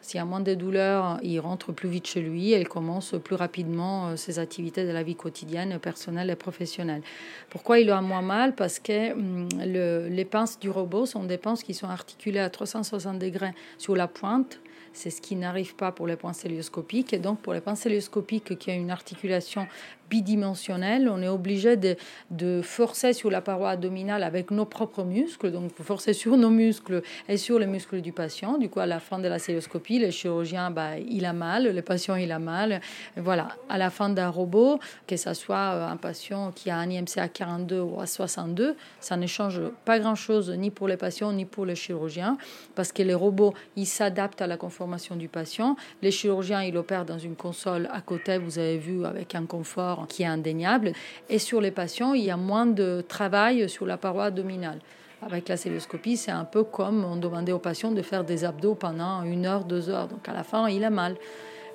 S'il 0.00 0.16
y 0.18 0.20
a 0.20 0.24
moins 0.24 0.40
de 0.40 0.54
douleurs, 0.54 1.18
il 1.22 1.38
rentre 1.40 1.72
plus 1.72 1.88
vite 1.88 2.06
chez 2.06 2.20
lui 2.20 2.52
et 2.52 2.60
il 2.60 2.68
commence 2.68 3.14
plus 3.22 3.34
rapidement 3.34 4.08
euh, 4.08 4.16
ses 4.16 4.38
activités 4.38 4.86
de 4.86 4.92
la 4.92 5.02
vie 5.02 5.16
quotidienne, 5.16 5.78
personnelle 5.78 6.30
et 6.30 6.36
professionnelle. 6.36 7.02
Pourquoi 7.50 7.78
il 7.80 7.90
a 7.90 8.00
moins 8.00 8.22
mal? 8.22 8.54
Parce 8.54 8.78
que 8.78 9.12
hum, 9.12 9.48
le- 9.58 10.08
les 10.08 10.24
pinces 10.24 10.58
du 10.60 10.70
robot 10.70 11.04
sont 11.04 11.24
des 11.24 11.36
pinces 11.36 11.62
qui 11.62 11.74
sont 11.74 11.88
articulées 11.88 12.38
à 12.38 12.48
360 12.48 13.18
degrés 13.18 13.52
sur 13.76 13.96
la 13.96 14.06
pointe. 14.08 14.60
C'est 14.94 15.10
ce 15.10 15.20
qui 15.20 15.36
n'arrive 15.36 15.74
pas 15.76 15.92
pour 15.92 16.06
les 16.06 16.16
pinces 16.16 16.38
célioscopiques. 16.38 17.12
Et 17.12 17.18
donc, 17.18 17.40
pour 17.40 17.52
les 17.52 17.60
pinces 17.60 17.80
célioscopiques 17.80 18.58
qui 18.58 18.70
ont 18.70 18.74
une 18.74 18.90
articulation 18.90 19.66
bidimensionnelle, 20.10 21.08
on 21.08 21.22
est 21.22 21.28
obligé 21.28 21.76
de, 21.76 21.96
de 22.30 22.60
forcer 22.62 23.12
sur 23.12 23.30
la 23.30 23.40
paroi 23.40 23.70
abdominale 23.70 24.22
avec 24.22 24.50
nos 24.50 24.64
propres 24.64 25.04
muscles. 25.04 25.50
Donc, 25.50 25.70
vous 25.76 25.84
forcez 25.84 26.12
sur 26.12 26.36
nos 26.36 26.50
muscles 26.50 27.02
et 27.28 27.36
sur 27.36 27.58
les 27.58 27.66
muscles 27.66 28.00
du 28.00 28.12
patient. 28.12 28.58
Du 28.58 28.68
coup, 28.68 28.80
à 28.80 28.86
la 28.86 29.00
fin 29.00 29.18
de 29.18 29.28
la 29.28 29.38
célioscopie, 29.38 29.98
le 29.98 30.10
chirurgien, 30.10 30.70
bah, 30.70 30.98
il 30.98 31.24
a 31.24 31.32
mal, 31.32 31.74
le 31.74 31.82
patient, 31.82 32.16
il 32.16 32.32
a 32.32 32.38
mal. 32.38 32.80
Voilà, 33.16 33.48
à 33.68 33.78
la 33.78 33.90
fin 33.90 34.08
d'un 34.08 34.28
robot, 34.28 34.78
que 35.06 35.16
ce 35.16 35.34
soit 35.34 35.74
euh, 35.74 35.88
un 35.88 35.96
patient 35.96 36.52
qui 36.52 36.70
a 36.70 36.76
un 36.76 36.88
IMC 36.88 37.18
à 37.18 37.28
42 37.28 37.80
ou 37.80 38.00
à 38.00 38.06
62, 38.06 38.76
ça 39.00 39.16
ne 39.16 39.26
change 39.26 39.60
pas 39.84 39.98
grand-chose 39.98 40.50
ni 40.50 40.70
pour 40.70 40.88
les 40.88 40.96
patients 40.96 41.32
ni 41.32 41.44
pour 41.44 41.66
les 41.66 41.74
chirurgiens, 41.74 42.38
parce 42.74 42.92
que 42.92 43.02
les 43.02 43.14
robots, 43.14 43.54
ils 43.76 43.86
s'adaptent 43.86 44.42
à 44.42 44.46
la 44.46 44.56
conformation 44.56 45.16
du 45.16 45.28
patient. 45.28 45.76
Les 46.02 46.10
chirurgiens, 46.10 46.62
ils 46.62 46.76
opèrent 46.76 47.04
dans 47.04 47.18
une 47.18 47.36
console 47.36 47.88
à 47.92 48.00
côté, 48.00 48.38
vous 48.38 48.58
avez 48.58 48.78
vu, 48.78 49.04
avec 49.04 49.34
un 49.34 49.46
confort 49.46 49.97
qui 50.06 50.22
est 50.22 50.26
indéniable. 50.26 50.92
Et 51.28 51.38
sur 51.38 51.60
les 51.60 51.70
patients, 51.70 52.14
il 52.14 52.24
y 52.24 52.30
a 52.30 52.36
moins 52.36 52.66
de 52.66 53.04
travail 53.06 53.68
sur 53.68 53.86
la 53.86 53.96
paroi 53.96 54.26
abdominale. 54.26 54.78
Avec 55.20 55.48
la 55.48 55.56
célioscopie, 55.56 56.16
c'est 56.16 56.30
un 56.30 56.44
peu 56.44 56.62
comme 56.62 57.04
on 57.04 57.16
demandait 57.16 57.52
aux 57.52 57.58
patients 57.58 57.90
de 57.90 58.02
faire 58.02 58.22
des 58.22 58.44
abdos 58.44 58.76
pendant 58.76 59.22
une 59.24 59.46
heure, 59.46 59.64
deux 59.64 59.90
heures. 59.90 60.06
Donc 60.06 60.28
à 60.28 60.32
la 60.32 60.44
fin, 60.44 60.68
il 60.68 60.84
a 60.84 60.90
mal. 60.90 61.16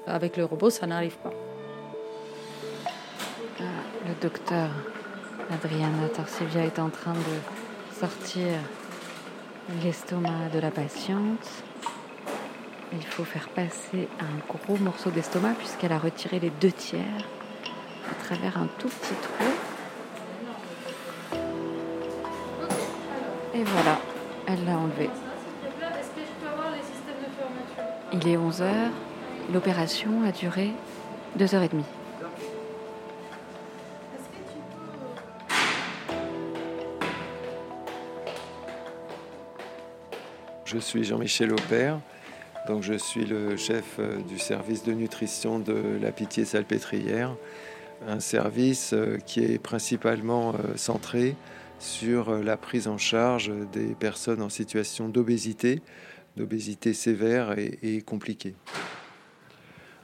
Avec 0.08 0.38
le 0.38 0.46
robot, 0.46 0.70
ça 0.70 0.88
n'arrive 0.88 1.18
pas. 1.18 1.34
Ah, 3.60 3.63
Le 4.08 4.13
docteur 4.22 4.70
Adriana 5.51 6.08
Torsivia 6.13 6.65
est 6.65 6.80
en 6.80 6.89
train 6.89 7.13
de 7.13 8.00
sortir 8.00 8.48
l'estomac 9.84 10.50
de 10.53 10.60
la 10.60 10.72
patiente. 10.72 11.63
Il 12.94 13.06
faut 13.06 13.24
faire 13.24 13.50
passer 13.50 14.08
un 14.20 14.53
gros 14.53 14.77
morceau 14.77 15.10
d'estomac 15.10 15.53
puisqu'elle 15.58 15.92
a 15.92 16.00
retiré 16.00 16.39
les 16.39 16.50
deux 16.50 16.72
tiers 16.72 17.25
à 18.12 18.24
travers 18.24 18.57
un 18.57 18.67
tout 18.77 18.89
petit 18.89 19.15
trou. 19.15 19.51
Et 23.55 23.63
voilà, 23.63 24.00
elle 24.48 24.65
l'a 24.65 24.77
enlevé. 24.77 25.10
Il 28.12 28.27
est 28.27 28.38
11h. 28.38 28.72
L'opération 29.51 30.24
a 30.25 30.31
duré 30.31 30.72
2h30. 31.38 31.83
Je 40.74 40.79
suis 40.79 41.03
Jean-Michel 41.03 41.53
Aupert, 41.53 42.00
donc 42.67 42.81
je 42.81 42.93
suis 42.95 43.25
le 43.25 43.57
chef 43.57 43.98
euh, 44.00 44.17
du 44.22 44.39
service 44.39 44.83
de 44.83 44.91
nutrition 44.93 45.60
de 45.60 46.00
la 46.01 46.12
Pitié-Salpêtrière, 46.12 47.36
un 48.07 48.19
service 48.19 48.93
euh, 48.93 49.17
qui 49.25 49.41
est 49.41 49.60
principalement 49.60 50.53
euh, 50.53 50.75
centré 50.75 51.36
sur 51.79 52.38
la 52.38 52.55
prise 52.55 52.88
en 52.88 52.98
charge 52.98 53.51
des 53.74 53.93
personnes 53.93 54.41
en 54.41 54.50
situation 54.50 55.10
d'obésité, 55.10 55.81
d'obésité 56.38 56.93
sévère 56.93 57.55
et, 57.57 58.01
compliquée. 58.01 58.55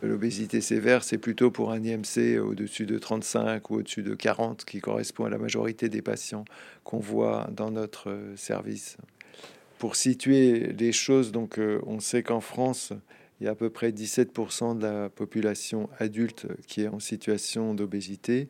L'obésité 0.02 0.60
sévère, 0.60 1.04
c'est 1.04 1.18
plutôt 1.18 1.52
pour 1.52 1.72
un 1.72 1.82
IMC 1.82 2.38
au-dessus 2.40 2.86
de 2.86 2.98
35 2.98 3.70
ou 3.70 3.76
au-dessus 3.76 4.04
de 4.04 4.14
40, 4.14 4.66
qui 4.66 4.82
correspond 4.82 5.24
à 5.24 5.30
la 5.30 5.38
majorité 5.38 5.88
des 5.88 6.02
patients 6.02 6.44
qu'on 6.84 7.00
voit 7.00 7.48
dans 7.56 7.72
notre 7.72 8.14
service. 8.36 8.98
Pour 9.80 9.96
situer 9.96 10.74
les 10.78 10.92
choses, 10.92 11.32
donc, 11.32 11.58
euh, 11.58 11.80
on 11.88 12.02
sait 12.02 12.22
qu'en 12.22 12.42
France, 12.42 12.92
il 13.40 13.46
y 13.46 13.48
a 13.48 13.52
à 13.52 13.56
peu 13.56 13.70
près 13.70 13.92
17% 13.92 14.78
de 14.78 14.84
la 14.84 15.10
population 15.10 15.90
adulte 16.00 16.48
qui 16.68 16.82
est 16.82 16.88
en 16.88 17.00
situation 17.00 17.74
d'obésité. 17.74 18.48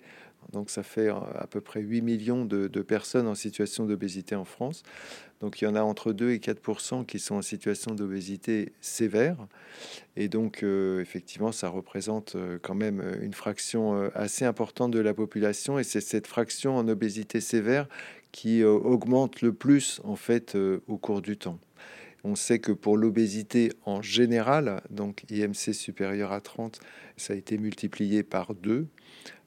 Donc 0.51 0.71
ça 0.71 0.81
fait 0.81 1.09
euh, 1.09 1.19
à 1.35 1.45
peu 1.45 1.61
près 1.61 1.81
8 1.81 2.01
millions 2.01 2.45
de, 2.45 2.67
personnes 2.81 3.27
en 3.27 3.35
situation 3.35 3.85
d'obésité 3.85 4.35
en 4.35 4.45
France. 4.45 4.83
Donc 5.41 5.61
il 5.61 5.65
y 5.65 5.67
en 5.67 5.75
a 5.75 5.81
entre 5.81 6.11
2 6.11 6.31
et 6.31 6.39
4 6.39 7.05
qui 7.05 7.19
sont 7.19 7.35
en 7.35 7.41
situation 7.41 7.93
d'obésité 7.93 8.73
sévère. 8.81 9.37
Et 10.15 10.27
donc 10.27 10.63
euh, 10.63 11.01
effectivement, 11.01 11.51
ça 11.51 11.69
représente 11.69 12.35
quand 12.63 12.73
même 12.73 13.03
une 13.21 13.33
fraction 13.33 14.09
assez 14.15 14.43
importante 14.43 14.91
de 14.91 14.99
la 14.99 15.13
population. 15.13 15.77
Et 15.77 15.83
c'est 15.83 16.01
cette 16.01 16.25
fraction 16.25 16.77
en 16.77 16.87
obésité 16.87 17.41
sévère 17.41 17.87
qui 18.31 18.61
euh, 18.61 18.71
augmente 18.71 19.41
le 19.41 19.53
plus 19.53 20.01
en 20.03 20.15
fait 20.15 20.55
euh, 20.55 20.81
au 20.87 20.97
cours 20.97 21.21
du 21.21 21.37
temps. 21.37 21.59
On 22.23 22.35
sait 22.35 22.59
que 22.59 22.71
pour 22.71 22.97
l'obésité 22.97 23.71
en 23.85 24.01
général, 24.01 24.81
donc 24.89 25.23
IMC 25.29 25.73
supérieur 25.73 26.31
à 26.31 26.41
30, 26.41 26.79
ça 27.17 27.33
a 27.33 27.35
été 27.35 27.57
multiplié 27.57 28.23
par 28.23 28.53
2. 28.53 28.87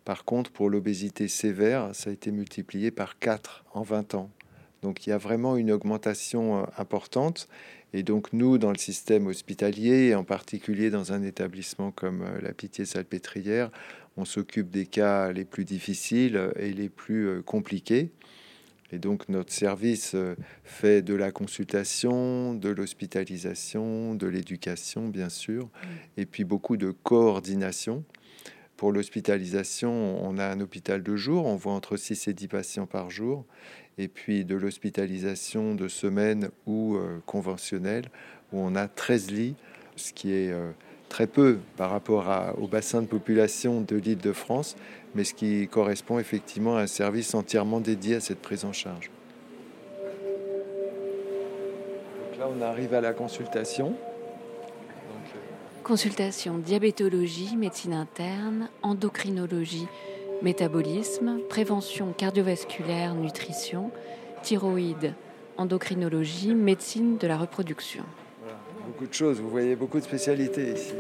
Par 0.05 0.25
contre, 0.25 0.51
pour 0.51 0.71
l'obésité 0.71 1.29
sévère, 1.29 1.91
ça 1.95 2.11
a 2.11 2.13
été 2.13 2.31
multiplié 2.31 2.91
par 2.91 3.19
4 3.19 3.65
en 3.75 3.83
20 3.83 4.15
ans. 4.15 4.31
Donc 4.83 5.07
il 5.07 5.11
y 5.11 5.13
a 5.13 5.19
vraiment 5.19 5.57
une 5.57 5.71
augmentation 5.71 6.63
euh, 6.63 6.67
importante. 6.77 7.49
Et 7.93 8.03
donc 8.03 8.33
nous, 8.33 8.57
dans 8.57 8.71
le 8.71 8.79
système 8.79 9.27
hospitalier, 9.27 10.09
et 10.09 10.15
en 10.15 10.25
particulier 10.25 10.91
dans 10.91 11.13
un 11.13 11.23
établissement 11.23 11.91
comme 11.91 12.25
la 12.41 12.53
Pitié-Salpêtrière, 12.53 13.71
on 14.17 14.25
s'occupe 14.25 14.71
des 14.71 14.87
cas 14.87 15.31
les 15.31 15.45
plus 15.45 15.65
difficiles 15.65 16.53
et 16.57 16.73
les 16.73 16.89
plus 16.89 17.43
compliqués. 17.43 18.11
Et 18.93 18.99
donc 18.99 19.29
notre 19.29 19.53
service 19.53 20.15
euh, 20.15 20.37
fait 20.65 21.03
de 21.03 21.15
la 21.15 21.33
consultation, 21.33 22.55
de 22.55 22.69
l'hospitalisation, 22.69 24.15
de 24.15 24.27
l'éducation, 24.27 25.09
bien 25.09 25.31
sûr, 25.31 25.71
et 26.17 26.27
puis 26.27 26.45
beaucoup 26.45 26.77
de 26.77 26.91
coordination. 26.91 28.05
Pour 28.77 28.93
l'hospitalisation, 28.93 30.23
on 30.23 30.39
a 30.39 30.47
un 30.47 30.61
hôpital 30.61 31.03
de 31.03 31.17
jour, 31.17 31.47
on 31.47 31.57
voit 31.57 31.73
entre 31.73 31.97
6 31.97 32.29
et 32.29 32.35
10 32.35 32.49
patients 32.49 32.87
par 32.87 33.11
jour, 33.11 33.47
et 33.97 34.09
puis 34.09 34.45
de 34.45 34.57
l'hospitalisation 34.57 35.75
de 35.75 35.89
semaine 35.89 36.51
ou 36.67 36.97
euh, 36.97 37.21
conventionnelle, 37.25 38.11
où 38.53 38.61
on 38.61 38.75
a 38.75 38.89
13 38.89 39.31
lits, 39.31 39.57
ce 39.97 40.13
qui 40.13 40.33
est 40.33 40.51
euh, 40.51 40.73
très 41.13 41.27
peu 41.27 41.59
par 41.77 41.91
rapport 41.91 42.25
au 42.59 42.67
bassin 42.67 43.03
de 43.03 43.07
population 43.07 43.83
de 43.83 43.97
l'île 43.97 44.17
de 44.17 44.33
France, 44.33 44.77
mais 45.15 45.25
ce 45.25 45.35
qui 45.35 45.69
correspond 45.69 46.19
effectivement 46.19 46.79
à 46.79 46.81
un 46.81 46.87
service 46.87 47.35
entièrement 47.35 47.81
dédié 47.81 48.17
à 48.17 48.21
cette 48.21 48.41
prise 48.41 48.65
en 48.65 48.73
charge. 48.73 49.11
là, 52.39 52.49
on 52.49 52.63
arrive 52.63 52.95
à 52.95 53.03
la 53.03 53.13
consultation. 53.13 53.95
Euh, 54.65 55.83
consultation, 55.85 56.57
diabétologie, 56.57 57.57
médecine 57.59 57.93
interne, 57.93 58.71
endocrinologie, 58.81 59.89
métabolisme, 60.41 61.41
prévention 61.51 62.15
cardiovasculaire, 62.17 63.15
nutrition, 63.15 63.91
thyroïde, 64.43 65.13
endocrinologie, 65.59 66.55
médecine 66.55 67.19
de 67.19 67.27
la 67.27 67.37
reproduction. 67.37 68.05
Beaucoup 69.03 69.11
de 69.11 69.17
choses, 69.17 69.41
vous 69.41 69.51
voyez 69.51 69.75
beaucoup 69.75 69.99
de 69.99 70.05
spécialités 70.05 70.75
ici. 70.75 70.93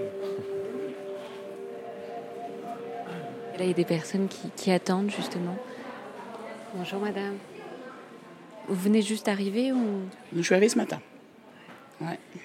il 3.60 3.66
y 3.68 3.70
a 3.70 3.72
des 3.72 3.84
personnes 3.84 4.26
qui, 4.56 4.72
attendent 4.72 5.08
justement. 5.08 5.56
Bonjour 6.74 6.98
madame. 6.98 7.36
Vous 8.66 8.74
venez 8.74 9.02
juste 9.02 9.26
d'arriver 9.26 9.70
ou? 9.70 10.00
Je 10.34 10.42
suis 10.42 10.52
arrivée 10.52 10.68
ce 10.68 10.78
matin. 10.78 11.00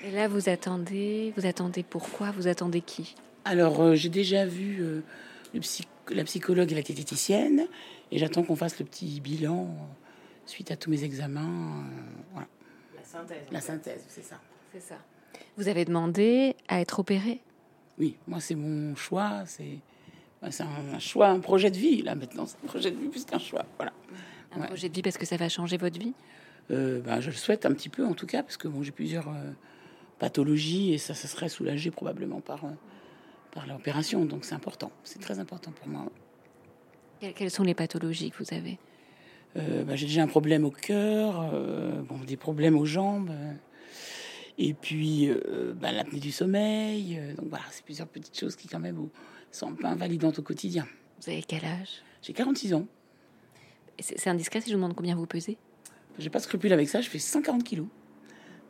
Et 0.05 0.11
là, 0.11 0.27
vous 0.27 0.47
attendez. 0.47 1.33
Vous 1.35 1.47
attendez 1.47 1.81
pourquoi? 1.81 2.29
Vous 2.29 2.47
attendez 2.47 2.81
qui? 2.81 3.15
Alors, 3.43 3.81
euh, 3.81 3.95
j'ai 3.95 4.09
déjà 4.09 4.45
vu 4.45 4.77
euh, 4.81 5.01
la 6.11 6.23
psychologue 6.23 6.71
et 6.71 6.75
la 6.75 6.83
diététicienne, 6.83 7.65
et 8.11 8.19
j'attends 8.19 8.43
qu'on 8.43 8.55
fasse 8.55 8.77
le 8.77 8.85
petit 8.85 9.21
bilan 9.21 9.63
euh, 9.63 9.83
suite 10.45 10.69
à 10.69 10.75
tous 10.75 10.91
mes 10.91 11.03
examens. 11.03 11.83
La 12.95 13.03
synthèse. 13.03 13.37
La 13.51 13.61
synthèse, 13.61 14.05
c'est 14.07 14.23
ça. 14.23 14.39
C'est 14.71 14.81
ça. 14.81 14.97
Vous 15.57 15.67
avez 15.67 15.85
demandé 15.85 16.55
à 16.67 16.81
être 16.81 16.99
opéré? 16.99 17.41
Oui, 17.97 18.15
moi, 18.27 18.39
c'est 18.39 18.55
mon 18.55 18.95
choix. 18.95 19.43
C'est 19.45 19.79
un, 20.41 20.99
choix, 20.99 21.29
un 21.29 21.39
projet 21.39 21.71
de 21.71 21.77
vie, 21.77 22.03
là, 22.03 22.15
maintenant. 22.15 22.45
C'est 22.45 22.57
un 22.63 22.67
projet 22.67 22.91
de 22.91 22.97
vie 22.97 23.07
plus 23.07 23.25
qu'un 23.25 23.39
choix. 23.39 23.65
Voilà. 23.77 23.91
Un 24.55 24.61
projet 24.61 24.89
de 24.89 24.93
vie 24.93 25.01
parce 25.01 25.17
que 25.17 25.25
ça 25.25 25.37
va 25.37 25.49
changer 25.49 25.77
votre 25.77 25.99
vie? 25.99 26.13
Euh, 26.69 27.01
bah, 27.01 27.19
Je 27.21 27.31
le 27.31 27.35
souhaite 27.35 27.65
un 27.65 27.73
petit 27.73 27.89
peu, 27.89 28.05
en 28.05 28.13
tout 28.13 28.27
cas, 28.27 28.43
parce 28.43 28.57
que 28.57 28.67
bon, 28.67 28.83
j'ai 28.83 28.91
plusieurs 28.91 29.27
euh, 29.29 29.51
pathologies 30.19 30.93
et 30.93 30.97
ça, 30.97 31.13
ça 31.13 31.27
serait 31.27 31.49
soulagé 31.49 31.89
probablement 31.89 32.39
par, 32.39 32.65
euh, 32.65 32.69
par 33.51 33.65
l'opération. 33.65 34.25
Donc, 34.25 34.45
c'est 34.45 34.55
important. 34.55 34.91
C'est 35.03 35.19
très 35.19 35.39
important 35.39 35.71
pour 35.71 35.87
moi. 35.87 36.05
Quelles 37.19 37.51
sont 37.51 37.63
les 37.63 37.73
pathologies 37.73 38.29
que 38.29 38.43
vous 38.43 38.53
avez? 38.53 38.77
Bah, 39.55 39.95
J'ai 39.95 40.05
déjà 40.05 40.21
un 40.21 40.27
problème 40.27 40.65
au 40.65 40.69
cœur, 40.69 41.51
bon, 42.07 42.19
des 42.27 42.37
problèmes 42.37 42.77
aux 42.77 42.85
jambes. 42.85 43.31
Et 44.57 44.73
puis, 44.73 45.29
l'apnée 45.81 46.19
du 46.19 46.31
sommeil. 46.31 47.19
donc, 47.37 47.47
voilà, 47.49 47.65
c'est 47.71 47.83
plusieurs 47.83 48.07
petites 48.07 48.37
choses 48.37 48.55
qui, 48.55 48.67
quand 48.67 48.79
même, 48.79 49.09
sont 49.51 49.69
un 49.69 49.73
peu 49.73 49.85
invalidantes 49.85 50.39
au 50.39 50.41
quotidien. 50.41 50.87
Vous 51.21 51.29
avez 51.29 51.43
quel 51.43 51.65
âge? 51.65 52.01
J'ai 52.21 52.33
46 52.33 52.73
ans. 52.73 52.87
C'est 53.99 54.29
indiscret 54.29 54.61
si 54.61 54.69
je 54.69 54.75
vous 54.75 54.81
demande 54.81 54.95
combien 54.95 55.15
vous 55.15 55.25
pesez? 55.25 55.57
J'ai 56.19 56.29
pas 56.29 56.39
scrupule 56.39 56.73
avec 56.73 56.89
ça, 56.89 57.01
je 57.01 57.09
fais 57.09 57.19
140 57.19 57.63
kilos. 57.63 57.87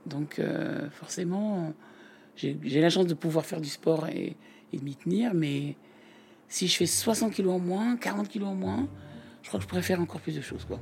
Donc 0.05 0.39
euh, 0.39 0.89
forcément, 0.89 1.73
j'ai 2.35 2.81
la 2.81 2.89
chance 2.89 3.07
de 3.07 3.13
pouvoir 3.13 3.45
faire 3.45 3.61
du 3.61 3.69
sport 3.69 4.07
et, 4.07 4.35
de 4.73 4.83
m'y 4.83 4.95
tenir, 4.95 5.33
mais 5.33 5.75
si 6.47 6.67
je 6.67 6.77
fais 6.77 6.85
60 6.85 7.33
kilos 7.33 7.53
en 7.53 7.59
moins, 7.59 7.97
40 7.97 8.27
kilos 8.27 8.49
en 8.49 8.55
moins, 8.55 8.87
je 9.41 9.47
crois 9.47 9.59
que 9.59 9.63
je 9.63 9.67
pourrais 9.67 9.81
faire 9.81 9.99
encore 10.01 10.21
plus 10.21 10.35
de 10.35 10.41
choses. 10.41 10.65
Quoi. 10.65 10.79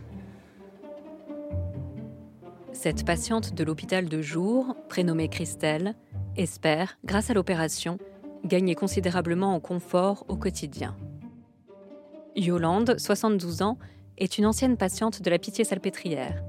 Cette 2.76 3.06
patiente 3.06 3.54
de 3.56 3.64
l'hôpital 3.64 4.10
de 4.10 4.22
jour, 4.22 4.76
prénommée 4.90 5.30
Christelle, 5.30 5.96
espère, 6.36 7.00
grâce 7.06 7.30
à 7.30 7.34
l'opération, 7.34 7.98
gagner 8.44 8.76
considérablement 8.76 9.56
en 9.56 9.62
confort 9.62 10.26
au 10.28 10.36
quotidien. 10.36 10.94
Yolande, 12.36 12.96
72 12.98 13.62
ans, 13.62 13.78
est 14.18 14.38
une 14.38 14.46
ancienne 14.46 14.76
patiente 14.76 15.22
de 15.22 15.30
la 15.30 15.40
Pitié-Salpêtrière. 15.40 16.44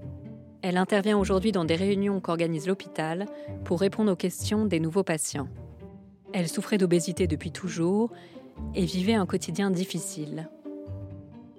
Elle 0.63 0.79
intervient 0.79 1.17
aujourd'hui 1.17 1.53
dans 1.53 1.65
des 1.65 1.77
réunions 1.77 2.21
qu'organise 2.21 2.67
l'hôpital 2.67 3.27
pour 3.65 3.79
répondre 3.79 4.11
aux 4.11 4.17
questions 4.17 4.67
des 4.67 4.81
nouveaux 4.81 5.05
patients. 5.05 5.49
Elle 6.33 6.49
souffrait 6.49 6.77
d'obésité 6.77 7.29
depuis 7.29 7.53
toujours 7.53 8.11
et 8.75 8.85
vivait 8.85 9.15
un 9.15 9.27
quotidien 9.27 9.71
difficile. 9.71 10.51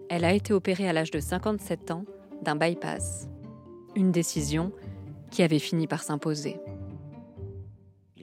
Elle 0.10 0.26
a 0.26 0.34
été 0.34 0.52
opérée 0.52 0.90
à 0.90 0.94
l'âge 0.94 1.12
de 1.12 1.22
57 1.22 1.92
ans 1.92 2.04
d'un 2.44 2.58
bypass. 2.58 3.30
Une 3.98 4.12
décision 4.12 4.72
qui 5.32 5.42
avait 5.42 5.58
fini 5.58 5.88
par 5.88 6.04
s'imposer 6.04 6.58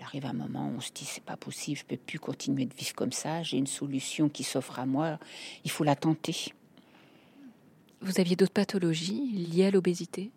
arrive 0.01 0.27
un 0.27 0.33
moment 0.33 0.69
où 0.69 0.77
on 0.77 0.81
se 0.81 0.93
dit 0.93 1.05
c'est 1.05 1.25
pas 1.25 1.37
possible, 1.37 1.77
je 1.77 1.85
peux 1.85 1.97
plus 1.97 2.21
continuer 2.21 2.67
de 2.67 2.75
vivre 2.75 2.95
comme 2.95 3.11
ça, 3.11 3.43
j'ai 3.43 3.57
une 3.57 3.67
solution 3.67 4.29
qui 4.29 4.45
s'offre 4.45 4.79
à 4.79 4.87
moi, 4.87 5.19
il 5.65 5.73
faut 5.73 5.83
la 5.83 5.97
tenter. 5.97 6.53
Vous 8.01 8.21
aviez 8.21 8.37
d'autres 8.37 8.53
pathologies 8.53 9.27
liées 9.33 9.65
à 9.65 9.71
l'obésité? 9.73 10.31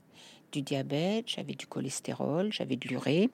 Du 0.51 0.63
diabète, 0.63 1.25
j'avais 1.27 1.53
du 1.53 1.67
cholestérol, 1.67 2.51
j'avais 2.51 2.75
de 2.75 2.87
l'urée. 2.87 3.29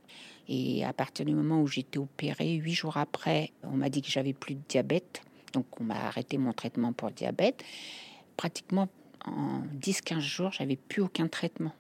Et 0.50 0.84
à 0.84 0.92
partir 0.92 1.26
du 1.26 1.34
moment 1.34 1.62
où 1.62 1.68
j'étais 1.68 2.00
opérée, 2.00 2.56
huit 2.56 2.74
jours 2.74 2.98
après, 2.98 3.52
on 3.64 3.78
m'a 3.78 3.90
dit 3.90 4.02
que 4.02 4.10
j'avais 4.10 4.34
plus 4.34 4.56
de 4.56 4.62
diabète. 4.68 5.22
Donc 5.54 5.80
on 5.80 5.86
m'a 5.86 6.08
arrêté 6.08 6.38
mon 6.38 6.52
traitement 6.52 6.92
pour 6.92 7.08
le 7.08 7.14
diabète. 7.14 7.64
Pratiquement 8.36 8.90
en 9.24 9.62
10-15 9.80 10.20
jours, 10.20 10.52
j'avais 10.52 10.76
plus 10.76 11.02
aucun 11.04 11.30
traitement. 11.30 11.72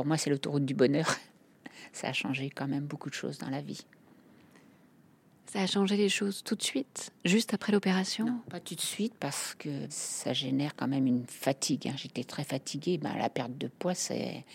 Pour 0.00 0.06
moi, 0.06 0.16
c'est 0.16 0.30
l'autoroute 0.30 0.64
du 0.64 0.72
bonheur. 0.72 1.14
Ça 1.92 2.08
a 2.08 2.14
changé 2.14 2.48
quand 2.48 2.66
même 2.66 2.86
beaucoup 2.86 3.10
de 3.10 3.14
choses 3.14 3.36
dans 3.36 3.50
la 3.50 3.60
vie. 3.60 3.84
Ça 5.44 5.60
a 5.60 5.66
changé 5.66 5.98
les 5.98 6.08
choses 6.08 6.42
tout 6.42 6.54
de 6.54 6.62
suite, 6.62 7.12
juste 7.26 7.52
après 7.52 7.70
l'opération? 7.70 8.24
Non, 8.24 8.40
pas 8.48 8.60
tout 8.60 8.74
de 8.74 8.80
suite 8.80 9.12
parce 9.20 9.54
que 9.54 9.68
ça 9.90 10.32
génère 10.32 10.74
quand 10.74 10.88
même 10.88 11.06
une 11.06 11.26
fatigue. 11.26 11.86
hein. 11.86 11.94
J'étais 11.98 12.24
très 12.24 12.44
fatiguée. 12.44 12.96
Ben, 12.96 13.14
la 13.18 13.28
perte 13.28 13.58
de 13.58 13.68
poids, 13.68 13.94
c'est 13.94 14.46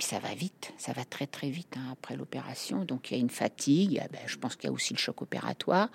puis 0.00 0.06
ça 0.06 0.18
va 0.18 0.32
vite, 0.32 0.72
ça 0.78 0.94
va 0.94 1.04
très 1.04 1.26
très 1.26 1.50
vite 1.50 1.76
hein, 1.76 1.90
après 1.92 2.16
l'opération. 2.16 2.86
Donc 2.86 3.10
il 3.10 3.18
y 3.18 3.20
a 3.20 3.20
une 3.20 3.28
fatigue. 3.28 4.00
Ah 4.02 4.08
ben, 4.10 4.22
je 4.24 4.38
pense 4.38 4.56
qu'il 4.56 4.64
y 4.64 4.68
a 4.68 4.72
aussi 4.72 4.94
le 4.94 4.98
choc 4.98 5.20
opératoire. 5.20 5.90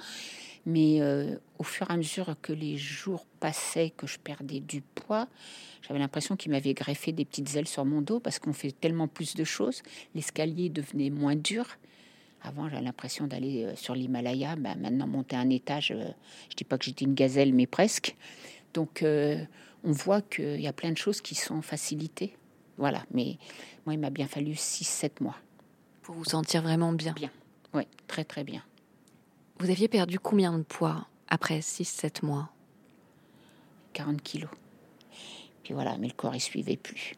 Mais 0.68 1.02
euh, 1.02 1.36
au 1.58 1.64
fur 1.64 1.90
et 1.90 1.94
à 1.94 1.98
mesure 1.98 2.36
que 2.40 2.54
les 2.54 2.78
jours 2.78 3.26
passaient, 3.40 3.90
que 3.98 4.06
je 4.06 4.20
perdais 4.20 4.60
du 4.60 4.82
poids, 4.82 5.28
j'avais 5.82 5.98
l'impression 5.98 6.36
qu'il 6.36 6.52
m'avait 6.52 6.76
greffé 6.76 7.14
des 7.14 7.26
petites 7.26 7.56
ailes 7.56 7.68
sur 7.68 7.84
mon 7.84 8.04
dos 8.04 8.20
parce 8.20 8.38
qu'on 8.38 8.54
fait 8.54 8.74
tellement 8.80 9.08
plus 9.08 9.34
de 9.34 9.44
choses. 9.44 9.82
L'escalier 10.14 10.70
devenait 10.70 11.10
moins 11.10 11.36
dur. 11.36 11.66
Avant, 12.44 12.70
j'avais 12.70 12.84
l'impression 12.84 13.26
d'aller 13.26 13.64
euh, 13.64 13.76
sur 13.76 13.96
l'Himalaya. 13.96 14.56
Ben, 14.56 14.78
maintenant, 14.80 15.08
monter 15.08 15.36
un 15.36 15.50
étage, 15.50 15.90
euh, 15.90 16.06
je 16.52 16.56
dis 16.56 16.64
pas 16.64 16.78
que 16.78 16.86
j'étais 16.86 17.06
une 17.06 17.16
gazelle, 17.16 17.56
mais 17.56 17.66
presque. 17.66 18.16
Donc, 18.76 19.02
euh, 19.02 19.44
on 19.84 19.94
voit 19.94 20.22
qu'il 20.22 20.62
y 20.62 20.68
a 20.68 20.74
plein 20.74 20.92
de 20.92 20.98
choses 20.98 21.22
qui 21.22 21.34
sont 21.34 21.64
facilitées. 21.64 22.38
Voilà. 22.78 23.04
Mais 23.12 23.38
moi, 23.86 23.94
il 23.94 24.00
m'a 24.00 24.10
bien 24.10 24.28
fallu 24.28 24.54
6-7 24.54 25.22
mois. 25.22 25.38
Pour 26.02 26.16
vous 26.16 26.26
sentir 26.26 26.62
vraiment 26.62 26.94
bien. 26.94 27.14
Bien. 27.14 27.32
Oui, 27.74 27.84
très, 28.08 28.24
très 28.24 28.44
bien. 28.44 28.64
Vous 29.60 29.70
aviez 29.70 29.88
perdu 29.88 30.20
combien 30.20 30.58
de 30.58 30.64
poids 30.64 31.08
après 31.28 31.60
6-7 31.60 32.26
mois? 32.26 32.50
40 33.94 34.22
kilos. 34.22 34.50
Puis 35.64 35.74
voilà, 35.74 35.98
mais 35.98 36.08
le 36.08 36.14
corps, 36.14 36.36
il 36.36 36.42
suivait 36.42 36.78
plus. 36.78 37.16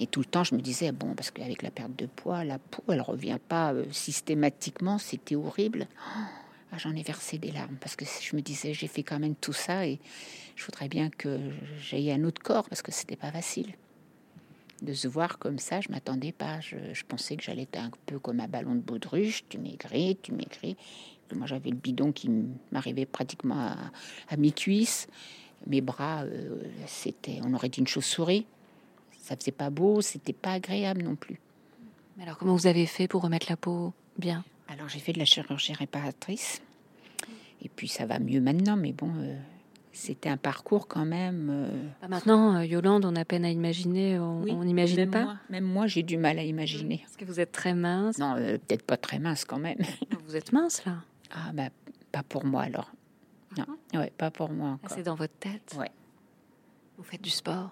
Et 0.00 0.06
tout 0.06 0.20
le 0.20 0.26
temps, 0.26 0.44
je 0.44 0.54
me 0.54 0.60
disais, 0.60 0.92
bon, 0.92 1.14
parce 1.14 1.30
qu'avec 1.30 1.62
la 1.62 1.70
perte 1.70 1.94
de 1.96 2.06
poids, 2.06 2.44
la 2.44 2.58
peau, 2.58 2.82
elle 2.88 3.00
revient 3.00 3.38
pas 3.48 3.72
euh, 3.72 3.84
systématiquement, 3.92 4.98
c'était 4.98 5.36
horrible. 5.36 5.86
Oh, 5.98 6.20
ah, 6.72 6.78
J'en 6.78 6.94
ai 6.94 7.02
versé 7.02 7.38
des 7.38 7.50
larmes 7.50 7.76
parce 7.80 7.96
que 7.96 8.04
je 8.04 8.36
me 8.36 8.42
disais, 8.42 8.74
j'ai 8.74 8.88
fait 8.88 9.02
quand 9.02 9.18
même 9.18 9.34
tout 9.34 9.52
ça 9.52 9.86
et 9.86 9.98
je 10.56 10.64
voudrais 10.64 10.88
bien 10.88 11.10
que 11.10 11.38
j'aie 11.78 12.12
un 12.12 12.24
autre 12.24 12.42
corps 12.42 12.68
parce 12.68 12.82
que 12.82 12.92
c'était 12.92 13.16
pas 13.16 13.30
facile. 13.30 13.74
De 14.82 14.92
se 14.92 15.08
voir 15.08 15.38
comme 15.38 15.58
ça, 15.58 15.80
je 15.80 15.88
m'attendais 15.90 16.32
pas. 16.32 16.60
Je, 16.60 16.76
je 16.92 17.04
pensais 17.04 17.36
que 17.36 17.42
j'allais 17.42 17.62
être 17.62 17.78
un 17.78 17.90
peu 18.06 18.18
comme 18.18 18.40
un 18.40 18.48
ballon 18.48 18.74
de 18.74 18.80
baudruche. 18.80 19.44
Tu 19.48 19.58
maigris, 19.58 20.18
tu 20.22 20.32
maigris. 20.32 20.76
Moi, 21.34 21.46
j'avais 21.46 21.70
le 21.70 21.76
bidon 21.76 22.12
qui 22.12 22.30
m'arrivait 22.70 23.06
pratiquement 23.06 23.72
à, 24.28 24.36
cuisses. 24.54 25.08
Mes 25.66 25.80
bras, 25.80 26.22
euh, 26.22 26.62
c'était, 26.86 27.40
on 27.44 27.54
aurait 27.54 27.68
dit 27.68 27.80
une 27.80 27.86
chauve-souris. 27.86 28.46
Ça 29.18 29.36
faisait 29.36 29.50
pas 29.50 29.70
beau, 29.70 30.00
c'était 30.02 30.32
pas 30.32 30.52
agréable 30.52 31.02
non 31.02 31.16
plus. 31.16 31.40
Mais 32.16 32.22
alors, 32.22 32.38
comment 32.38 32.54
vous 32.54 32.66
avez 32.66 32.86
fait 32.86 33.08
pour 33.08 33.22
remettre 33.22 33.46
la 33.50 33.56
peau 33.56 33.92
bien? 34.18 34.44
Alors 34.68 34.88
j'ai 34.88 35.00
fait 35.00 35.12
de 35.12 35.18
la 35.18 35.24
chirurgie 35.24 35.72
réparatrice. 35.72 36.62
Et 37.62 37.68
puis 37.68 37.88
ça 37.88 38.06
va 38.06 38.18
mieux 38.18 38.40
maintenant, 38.40 38.76
mais 38.76 38.92
bon, 38.92 39.12
euh, 39.18 39.36
c'était 39.96 40.28
un 40.28 40.36
parcours 40.36 40.86
quand 40.88 41.04
même. 41.04 41.48
euh, 41.50 41.88
Bah, 42.02 42.08
Maintenant, 42.08 42.56
euh, 42.56 42.64
Yolande, 42.64 43.04
on 43.04 43.16
a 43.16 43.24
peine 43.24 43.44
à 43.44 43.50
imaginer, 43.50 44.18
on 44.18 44.42
oui, 44.42 44.54
n'imagine 44.54 45.10
pas. 45.10 45.22
Moi, 45.24 45.36
même 45.50 45.64
moi, 45.64 45.86
j'ai 45.86 46.02
du 46.02 46.16
mal 46.18 46.38
à 46.38 46.42
imaginer. 46.44 46.98
Parce 46.98 47.16
que 47.16 47.24
vous 47.24 47.40
êtes 47.40 47.52
très 47.52 47.74
mince? 47.74 48.18
Non, 48.18 48.36
euh, 48.36 48.58
peut-être 48.58 48.82
pas 48.84 48.96
très 48.96 49.18
mince 49.18 49.44
quand 49.44 49.58
même. 49.58 49.78
Vous 50.26 50.36
êtes 50.36 50.52
mince 50.52 50.84
là? 50.84 50.96
Ah 51.32 51.52
bah 51.54 51.68
pas 52.12 52.22
pour 52.22 52.44
moi 52.44 52.62
alors. 52.62 52.90
Non, 53.56 53.64
ouais, 54.00 54.12
pas 54.18 54.30
pour 54.30 54.50
moi 54.50 54.70
Ah, 54.70 54.74
encore. 54.84 54.96
C'est 54.96 55.02
dans 55.04 55.14
votre 55.14 55.34
tête? 55.38 55.74
Ouais. 55.78 55.90
Vous 56.98 57.04
faites 57.04 57.22
du 57.22 57.30
sport? 57.30 57.70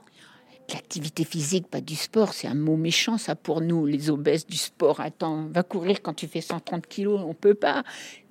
L'activité 0.72 1.24
physique, 1.24 1.66
pas 1.68 1.82
du 1.82 1.94
sport, 1.94 2.32
c'est 2.32 2.48
un 2.48 2.54
mot 2.54 2.76
méchant 2.76 3.18
ça 3.18 3.34
pour 3.34 3.60
nous, 3.60 3.84
les 3.84 4.08
obèses 4.08 4.46
du 4.46 4.56
sport. 4.56 5.00
Attends, 5.00 5.46
va 5.48 5.62
courir 5.62 6.00
quand 6.00 6.14
tu 6.14 6.26
fais 6.26 6.40
130 6.40 6.86
kilos, 6.86 7.20
on 7.22 7.34
peut 7.34 7.54
pas. 7.54 7.84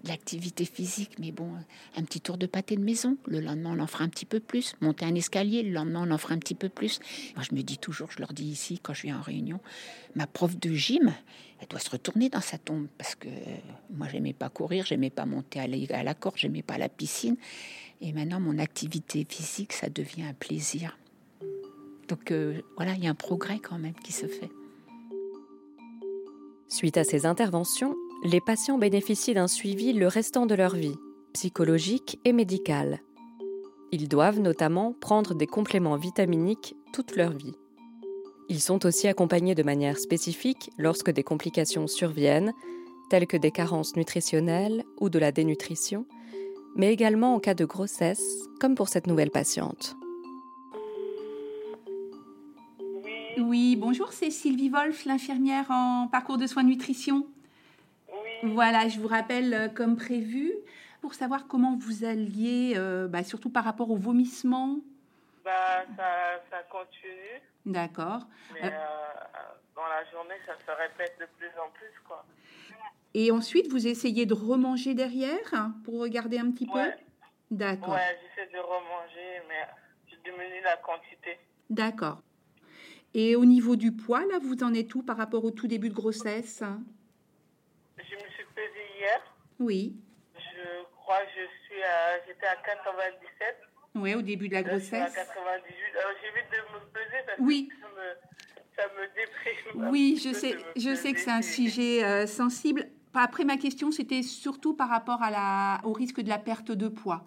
L'activité 0.06 0.66
physique, 0.66 1.12
mais 1.20 1.32
bon, 1.32 1.52
un 1.96 2.04
petit 2.04 2.20
tour 2.20 2.38
de 2.38 2.48
pâté 2.48 2.76
de 2.76 2.82
maison, 2.82 3.18
le 3.28 3.40
lendemain 3.40 3.76
on 3.78 3.80
en 3.82 3.88
fera 3.88 4.04
un 4.04 4.10
petit 4.10 4.26
peu 4.26 4.40
plus. 4.40 4.74
Monter 4.82 5.06
un 5.06 5.14
escalier, 5.14 5.62
le 5.62 5.72
lendemain 5.72 6.06
on 6.08 6.12
en 6.12 6.18
fera 6.18 6.34
un 6.34 6.40
petit 6.40 6.56
peu 6.56 6.70
plus. 6.70 7.00
Moi 7.36 7.46
je 7.48 7.56
me 7.56 7.62
dis 7.62 7.78
toujours, 7.78 8.12
je 8.12 8.20
leur 8.20 8.34
dis 8.34 8.46
ici 8.46 8.80
quand 8.82 8.96
je 8.96 9.04
viens 9.04 9.20
en 9.20 9.22
réunion, 9.22 9.60
ma 10.16 10.26
prof 10.26 10.58
de 10.58 10.74
gym, 10.74 11.14
elle 11.62 11.68
doit 11.68 11.80
se 11.80 11.92
retourner 11.92 12.30
dans 12.30 12.42
sa 12.42 12.58
tombe 12.58 12.88
parce 12.98 13.14
que 13.14 13.30
moi 13.92 14.08
j'aimais 14.12 14.34
pas 14.34 14.50
courir, 14.50 14.86
j'aimais 14.86 15.12
pas 15.12 15.28
monter 15.28 15.60
à 15.60 16.04
la 16.04 16.14
corde, 16.16 16.38
j'aimais 16.38 16.64
pas 16.64 16.80
la 16.80 16.90
piscine. 16.90 17.38
Et 18.02 18.12
maintenant 18.12 18.40
mon 18.40 18.58
activité 18.58 19.26
physique, 19.30 19.72
ça 19.72 19.90
devient 19.90 20.24
un 20.24 20.34
plaisir. 20.34 20.98
Donc 22.14 22.30
euh, 22.32 22.62
voilà, 22.76 22.94
il 22.94 23.04
y 23.04 23.08
a 23.08 23.10
un 23.10 23.16
progrès 23.16 23.58
quand 23.58 23.80
même 23.80 23.96
qui 24.04 24.14
se 24.14 24.28
fait. 24.28 24.52
Suite 26.68 26.98
à 26.98 27.04
ces 27.04 27.26
interventions, 27.26 27.96
les 28.24 28.40
patients 28.40 28.78
bénéficient 28.78 29.34
d'un 29.34 29.48
suivi 29.48 29.94
le 29.94 30.08
restant 30.08 30.46
de 30.46 30.54
leur 30.54 30.76
vie, 30.76 30.96
psychologique 31.34 32.20
et 32.24 32.32
médical. 32.32 33.00
Ils 33.92 34.08
doivent 34.08 34.40
notamment 34.40 34.94
prendre 34.94 35.34
des 35.34 35.48
compléments 35.48 35.96
vitaminiques 35.96 36.76
toute 36.94 37.16
leur 37.16 37.32
vie. 37.32 37.56
Ils 38.48 38.62
sont 38.62 38.86
aussi 38.86 39.08
accompagnés 39.08 39.56
de 39.56 39.64
manière 39.64 39.98
spécifique 39.98 40.70
lorsque 40.78 41.10
des 41.10 41.24
complications 41.24 41.88
surviennent, 41.88 42.54
telles 43.10 43.26
que 43.26 43.38
des 43.38 43.52
carences 43.52 43.96
nutritionnelles 43.96 44.84
ou 45.00 45.10
de 45.10 45.18
la 45.18 45.32
dénutrition, 45.32 46.06
mais 46.76 46.94
également 46.94 47.34
en 47.34 47.40
cas 47.40 47.56
de 47.56 47.66
grossesse, 47.66 48.24
comme 48.60 48.76
pour 48.76 48.88
cette 48.88 49.08
nouvelle 49.08 49.32
patiente. 49.32 49.96
Oui, 53.38 53.76
bonjour, 53.76 54.12
c'est 54.14 54.30
Sylvie 54.30 54.70
Wolf, 54.70 55.06
l'infirmière 55.06 55.66
en 55.72 56.08
parcours 56.08 56.38
de 56.38 56.48
soins 56.48 56.64
de 56.64 56.70
nutrition. 56.70 57.28
Voilà, 58.44 58.88
je 58.90 59.00
vous 59.00 59.08
rappelle 59.08 59.54
euh, 59.54 59.68
comme 59.70 59.96
prévu 59.96 60.52
pour 61.02 61.14
savoir 61.14 61.48
comment 61.48 61.78
vous 61.78 62.04
alliez, 62.04 62.74
euh, 62.76 63.08
bah, 63.08 63.24
surtout 63.24 63.50
par 63.50 63.64
rapport 63.64 63.90
au 63.90 63.96
vomissement. 63.96 64.78
Bah, 65.46 65.84
ça, 65.96 66.42
ça 66.52 66.58
continue, 66.70 67.42
D'accord. 67.66 68.28
mais 68.54 68.62
Euh. 68.66 68.70
dans 69.76 69.88
la 69.88 70.04
journée, 70.12 70.36
ça 70.46 70.54
se 70.66 70.72
répète 70.78 71.18
de 71.20 71.26
plus 71.38 71.50
en 71.60 71.70
plus, 71.72 71.92
quoi. 72.06 72.26
Et 73.14 73.32
ensuite, 73.32 73.68
vous 73.70 73.88
essayez 73.88 74.26
de 74.26 74.34
remanger 74.34 74.94
derrière 74.94 75.54
hein, 75.54 75.74
pour 75.86 76.00
regarder 76.00 76.38
un 76.40 76.52
petit 76.52 76.66
peu? 76.68 76.80
Ouais. 76.80 76.98
D'accord. 77.52 77.94
Ouais, 77.94 78.20
j'essaie 78.36 78.50
de 78.52 78.60
remanger, 78.60 79.42
mais 79.48 79.66
je 80.12 80.16
diminue 80.24 80.62
la 80.64 80.78
quantité. 80.78 81.38
D'accord. 81.70 82.22
Et 83.14 83.36
au 83.36 83.46
niveau 83.46 83.76
du 83.76 83.92
poids, 83.92 84.22
là, 84.26 84.40
vous 84.42 84.64
en 84.64 84.74
êtes 84.74 84.94
où 84.96 85.04
par 85.04 85.18
rapport 85.18 85.46
au 85.46 85.52
tout 85.52 85.68
début 85.68 85.90
de 85.90 85.94
grossesse? 85.94 86.64
Je 87.98 88.16
me 88.16 88.20
suis 88.32 88.46
pesée 88.56 88.88
hier. 89.00 89.22
Oui. 89.60 89.96
Je 90.36 90.84
crois 90.96 91.20
que 91.20 91.30
je 91.36 91.46
suis 91.74 91.84
à, 91.84 92.26
j'étais 92.28 92.48
à 92.48 92.56
97. 92.56 93.56
Oui, 93.96 94.16
au 94.16 94.22
début 94.24 94.48
de 94.50 94.54
la 94.56 94.62
Là, 94.64 94.78
je 94.80 94.84
suis 94.84 94.96
à 94.96 95.00
grossesse. 95.02 95.16
98. 95.28 95.76
Alors, 96.00 96.12
j'évite 96.22 96.52
de 96.52 96.58
me 96.74 96.80
peser 96.92 97.24
parce 97.28 97.40
Oui. 97.40 97.70
que 97.70 97.76
ça 97.80 97.88
me, 97.88 98.08
ça 98.76 98.84
me 98.96 99.06
déprime. 99.16 99.92
Oui, 99.92 100.20
je 100.24 100.34
sais, 100.34 100.58
je 100.76 100.96
sais 100.96 101.14
que 101.14 101.20
c'est 101.20 101.30
un 101.32 101.44
sujet 101.44 102.04
euh, 102.04 102.26
sensible. 102.26 102.90
Après, 103.14 103.44
ma 103.44 103.58
question, 103.58 103.92
c'était 103.92 104.24
surtout 104.24 104.74
par 104.76 104.90
rapport 104.90 105.22
à 105.22 105.30
la, 105.30 105.82
au 105.88 105.94
risque 105.94 106.20
de 106.20 106.30
la 106.30 106.40
perte 106.40 106.72
de 106.72 106.88
poids. 106.88 107.24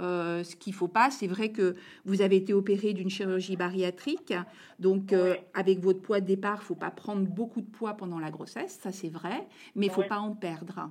Euh, 0.00 0.44
ce 0.44 0.56
qu'il 0.56 0.72
faut 0.72 0.88
pas, 0.88 1.10
c'est 1.10 1.26
vrai 1.26 1.50
que 1.50 1.74
vous 2.04 2.22
avez 2.22 2.36
été 2.36 2.52
opéré 2.54 2.92
d'une 2.94 3.10
chirurgie 3.10 3.56
bariatrique, 3.56 4.32
donc 4.78 5.12
euh, 5.12 5.32
Oui. 5.32 5.38
avec 5.54 5.80
votre 5.80 6.00
poids 6.00 6.20
de 6.20 6.26
départ, 6.26 6.62
faut 6.62 6.74
pas 6.74 6.90
prendre 6.90 7.26
beaucoup 7.26 7.60
de 7.60 7.66
poids 7.70 7.94
pendant 7.94 8.18
la 8.18 8.30
grossesse, 8.30 8.78
ça 8.82 8.92
c'est 8.92 9.08
vrai, 9.10 9.46
mais 9.74 9.86
il 9.86 9.92
faut 9.92 10.02
Oui. 10.02 10.06
pas 10.06 10.18
en 10.20 10.34
perdre. 10.34 10.90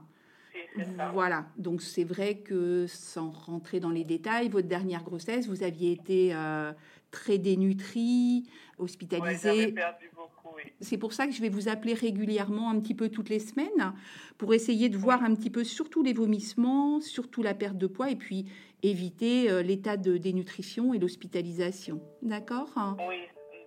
Voilà, 1.13 1.45
donc 1.57 1.81
c'est 1.81 2.03
vrai 2.03 2.35
que 2.35 2.85
sans 2.87 3.31
rentrer 3.31 3.79
dans 3.79 3.89
les 3.89 4.03
détails, 4.03 4.49
votre 4.49 4.67
dernière 4.67 5.03
grossesse, 5.03 5.47
vous 5.47 5.63
aviez 5.63 5.91
été 5.91 6.33
euh, 6.33 6.71
très 7.11 7.37
dénutrie, 7.37 8.49
hospitalisée. 8.77 9.59
j'avais 9.61 9.71
perdu 9.71 10.09
beaucoup, 10.15 10.55
oui. 10.55 10.63
C'est 10.79 10.97
pour 10.97 11.13
ça 11.13 11.25
que 11.27 11.33
je 11.33 11.41
vais 11.41 11.49
vous 11.49 11.69
appeler 11.69 11.93
régulièrement, 11.93 12.69
un 12.69 12.79
petit 12.79 12.93
peu 12.93 13.09
toutes 13.09 13.29
les 13.29 13.39
semaines, 13.39 13.93
pour 14.37 14.53
essayer 14.53 14.89
de 14.89 14.97
voir 14.97 15.23
un 15.23 15.33
petit 15.35 15.49
peu 15.49 15.63
surtout 15.63 16.03
les 16.03 16.13
vomissements, 16.13 17.01
surtout 17.01 17.41
la 17.41 17.53
perte 17.53 17.77
de 17.77 17.87
poids, 17.87 18.09
et 18.09 18.15
puis 18.15 18.45
éviter 18.83 19.49
euh, 19.49 19.61
l'état 19.61 19.97
de 19.97 20.17
dénutrition 20.17 20.93
et 20.93 20.99
l'hospitalisation. 20.99 22.01
D'accord? 22.21 22.69
Oui, 23.07 23.17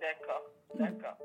d'accord, 0.01 0.43
d'accord. 0.75 1.17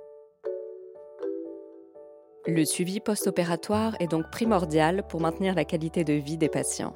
Le 2.50 2.64
suivi 2.64 2.98
post-opératoire 2.98 3.94
est 4.00 4.06
donc 4.06 4.30
primordial 4.30 5.02
pour 5.06 5.20
maintenir 5.20 5.54
la 5.54 5.66
qualité 5.66 6.02
de 6.02 6.14
vie 6.14 6.38
des 6.38 6.48
patients. 6.48 6.94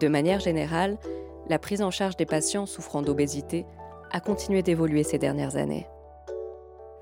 De 0.00 0.08
manière 0.08 0.40
générale, 0.40 0.96
la 1.50 1.58
prise 1.58 1.82
en 1.82 1.90
charge 1.90 2.16
des 2.16 2.24
patients 2.24 2.64
souffrant 2.64 3.02
d'obésité 3.02 3.66
a 4.10 4.20
continué 4.20 4.62
d'évoluer 4.62 5.02
ces 5.02 5.18
dernières 5.18 5.56
années. 5.56 5.86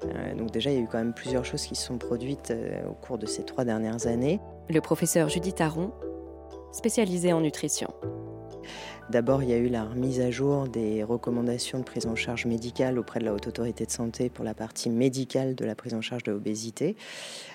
Euh, 0.06 0.34
donc 0.34 0.50
déjà, 0.50 0.72
il 0.72 0.78
y 0.78 0.80
a 0.80 0.82
eu 0.82 0.88
quand 0.90 0.98
même 0.98 1.14
plusieurs 1.14 1.44
choses 1.44 1.62
qui 1.62 1.76
se 1.76 1.86
sont 1.86 1.98
produites 1.98 2.50
euh, 2.50 2.82
au 2.90 2.94
cours 2.94 3.16
de 3.16 3.26
ces 3.26 3.44
trois 3.44 3.64
dernières 3.64 4.08
années. 4.08 4.40
Le 4.68 4.80
professeur 4.80 5.28
Judith 5.28 5.60
Aron, 5.60 5.92
spécialisée 6.72 7.32
en 7.32 7.42
nutrition. 7.42 7.94
D'abord, 9.10 9.42
il 9.42 9.50
y 9.50 9.52
a 9.52 9.56
eu 9.56 9.66
la 9.66 9.82
remise 9.82 10.20
à 10.20 10.30
jour 10.30 10.68
des 10.68 11.02
recommandations 11.02 11.80
de 11.80 11.82
prise 11.82 12.06
en 12.06 12.14
charge 12.14 12.46
médicale 12.46 12.96
auprès 12.96 13.18
de 13.18 13.24
la 13.24 13.34
Haute 13.34 13.48
Autorité 13.48 13.84
de 13.84 13.90
Santé 13.90 14.30
pour 14.30 14.44
la 14.44 14.54
partie 14.54 14.88
médicale 14.88 15.56
de 15.56 15.64
la 15.64 15.74
prise 15.74 15.94
en 15.94 16.00
charge 16.00 16.22
de 16.22 16.30
l'obésité, 16.30 16.94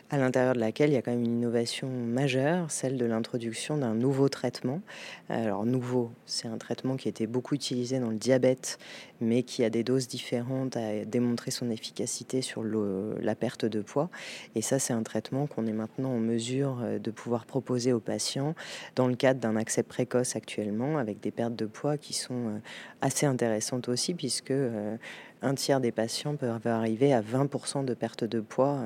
à 0.10 0.18
l'intérieur 0.18 0.54
de 0.54 0.60
laquelle 0.60 0.89
il 0.89 0.94
y 0.94 0.98
a 0.98 1.02
quand 1.02 1.12
même 1.12 1.24
une 1.24 1.38
innovation 1.38 1.88
majeure, 1.88 2.70
celle 2.72 2.98
de 2.98 3.06
l'introduction 3.06 3.78
d'un 3.78 3.94
nouveau 3.94 4.28
traitement. 4.28 4.82
Alors 5.30 5.65
nouveau, 5.65 6.12
c'est 6.26 6.50
un 6.50 6.58
traitement 6.58 6.98
qui 6.98 7.08
était 7.08 7.26
beaucoup 7.26 7.56
utilisé 7.56 8.00
dans 8.00 8.10
le 8.10 8.18
diabète, 8.18 8.78
mais 9.22 9.44
qui 9.44 9.63
a 9.63 9.70
des 9.70 9.84
doses 9.84 10.10
différentes, 10.10 10.76
a 10.76 11.06
démontré 11.06 11.52
son 11.52 11.70
efficacité 11.70 12.41
sur 12.41 12.63
la 12.63 13.36
perte 13.36 13.63
de 13.63 13.82
poids. 13.82 14.10
Et 14.56 14.62
ça, 14.62 14.78
c'est 14.78 14.94
un 14.94 15.04
traitement 15.04 15.48
qu'on 15.48 15.68
est 15.68 15.74
maintenant 15.74 16.10
en 16.10 16.20
mesure 16.20 16.80
euh, 16.82 17.00
de 17.00 17.12
pouvoir 17.12 17.46
proposer 17.46 17.94
aux 17.94 18.02
patients 18.02 18.56
dans 18.96 19.08
le 19.08 19.15
cadre 19.15 19.39
d'un 19.39 19.56
accès 19.56 19.84
précoce 19.84 20.36
actuellement, 20.36 20.98
avec 20.98 21.22
des 21.22 21.32
pertes 21.32 21.44
de 21.49 21.65
poids 21.65 21.97
qui 21.97 22.13
sont 22.13 22.47
euh, 22.47 22.60
assez 23.01 23.25
intéressantes 23.25 23.89
aussi, 23.89 24.13
puisque 24.13 24.51
euh, 24.51 24.97
un 25.41 25.55
tiers 25.55 25.79
des 25.79 25.91
patients 25.91 26.36
peuvent 26.36 26.67
arriver 26.67 27.13
à 27.13 27.21
20% 27.21 27.86
de 27.86 27.93
perte 27.93 28.23
de 28.23 28.39
poids 28.39 28.79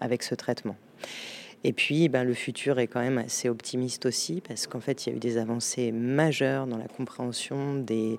avec 0.00 0.22
ce 0.22 0.34
traitement. 0.34 0.76
Et 1.64 1.72
puis, 1.72 2.08
ben, 2.08 2.24
le 2.24 2.34
futur 2.34 2.78
est 2.78 2.86
quand 2.86 3.00
même 3.00 3.18
assez 3.18 3.48
optimiste 3.48 4.06
aussi, 4.06 4.40
parce 4.46 4.66
qu'en 4.66 4.80
fait, 4.80 5.06
il 5.06 5.10
y 5.10 5.12
a 5.12 5.16
eu 5.16 5.18
des 5.18 5.38
avancées 5.38 5.90
majeures 5.90 6.66
dans 6.66 6.78
la 6.78 6.86
compréhension 6.86 7.74
des 7.74 8.16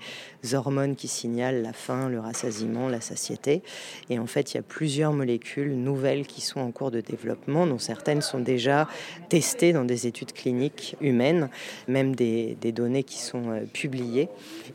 hormones 0.54 0.96
qui 0.96 1.08
signalent 1.08 1.62
la 1.62 1.72
faim, 1.72 2.10
le 2.10 2.20
rassasiement, 2.20 2.90
la 2.90 3.00
satiété. 3.02 3.64
Et 4.10 4.20
en 4.20 4.26
fait, 4.26 4.54
il 4.54 4.58
y 4.58 4.60
a 4.60 4.64
plusieurs 4.64 5.14
molécules 5.14 5.74
nouvelles 5.76 6.28
qui 6.28 6.42
sont 6.42 6.60
en 6.60 6.72
cours 6.72 6.92
de 6.92 7.00
développement, 7.00 7.66
dont 7.66 7.78
certaines 7.78 8.22
sont 8.22 8.40
déjà 8.40 8.88
testées 9.30 9.72
dans 9.72 9.86
des 9.86 10.06
études 10.06 10.34
cliniques 10.34 10.98
humaines, 11.00 11.50
même 11.88 12.16
des, 12.16 12.58
des 12.60 12.72
données 12.72 13.04
qui 13.04 13.20
sont 13.20 13.52
euh, 13.52 13.62
publiées. 13.72 14.30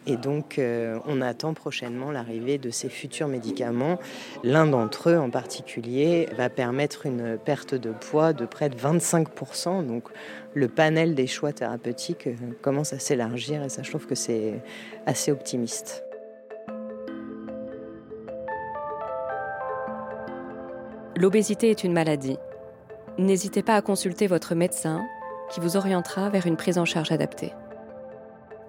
Et 0.06 0.16
donc, 0.16 0.58
euh, 0.58 0.98
on 1.06 1.20
attend 1.20 1.52
prochainement 1.54 2.10
l'arrivée 2.10 2.58
de 2.58 2.70
ces 2.70 2.88
futurs 2.88 3.28
médicaments. 3.28 3.98
L'un 4.42 4.66
d'entre 4.66 5.10
eux, 5.10 5.18
en 5.18 5.30
particulier, 5.30 6.28
va 6.36 6.48
permettre 6.48 7.06
une 7.06 7.38
perte 7.38 7.74
de 7.74 7.90
poids 7.90 8.32
de 8.32 8.46
près 8.54 8.70
de 8.70 8.76
25%. 8.76 9.86
Donc 9.86 10.04
le 10.54 10.68
panel 10.68 11.14
des 11.14 11.26
choix 11.26 11.52
thérapeutiques 11.52 12.28
euh, 12.28 12.34
commence 12.62 12.94
à 12.94 12.98
s'élargir 12.98 13.62
et 13.62 13.68
ça 13.68 13.82
je 13.82 13.90
trouve 13.90 14.06
que 14.06 14.14
c'est 14.14 14.54
assez 15.04 15.30
optimiste. 15.30 16.04
L'obésité 21.16 21.70
est 21.70 21.84
une 21.84 21.92
maladie. 21.92 22.38
N'hésitez 23.18 23.62
pas 23.62 23.76
à 23.76 23.82
consulter 23.82 24.26
votre 24.26 24.54
médecin 24.54 25.04
qui 25.50 25.60
vous 25.60 25.76
orientera 25.76 26.30
vers 26.30 26.46
une 26.46 26.56
prise 26.56 26.78
en 26.78 26.84
charge 26.84 27.12
adaptée. 27.12 27.52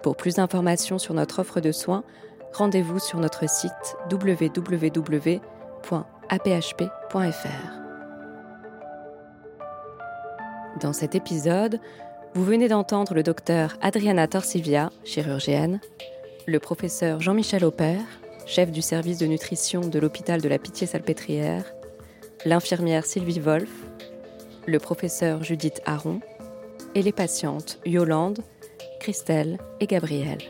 Pour 0.02 0.16
plus 0.16 0.34
d'informations 0.34 0.98
sur 0.98 1.14
notre 1.14 1.40
offre 1.40 1.60
de 1.60 1.72
soins, 1.72 2.04
rendez-vous 2.52 3.00
sur 3.00 3.18
notre 3.18 3.48
site 3.48 3.96
www.aphp.fr. 4.10 5.40
Dans 10.80 10.92
cet 10.92 11.14
épisode, 11.14 11.80
vous 12.34 12.44
venez 12.44 12.68
d'entendre 12.68 13.14
le 13.14 13.22
docteur 13.22 13.78
Adriana 13.80 14.28
Torsivia, 14.28 14.90
chirurgienne, 15.04 15.80
le 16.46 16.60
professeur 16.60 17.20
Jean-Michel 17.20 17.64
Aupert, 17.64 18.04
chef 18.44 18.70
du 18.70 18.82
service 18.82 19.16
de 19.16 19.26
nutrition 19.26 19.80
de 19.80 19.98
l'hôpital 19.98 20.42
de 20.42 20.48
la 20.48 20.58
Pitié-Salpêtrière, 20.58 21.64
l'infirmière 22.44 23.06
Sylvie 23.06 23.40
Wolf, 23.40 23.70
le 24.66 24.78
professeur 24.78 25.42
Judith 25.42 25.80
Aron 25.86 26.20
et 26.94 27.00
les 27.00 27.12
patientes 27.12 27.78
Yolande, 27.86 28.40
Christelle 29.00 29.58
et 29.80 29.86
Gabrielle. 29.86 30.42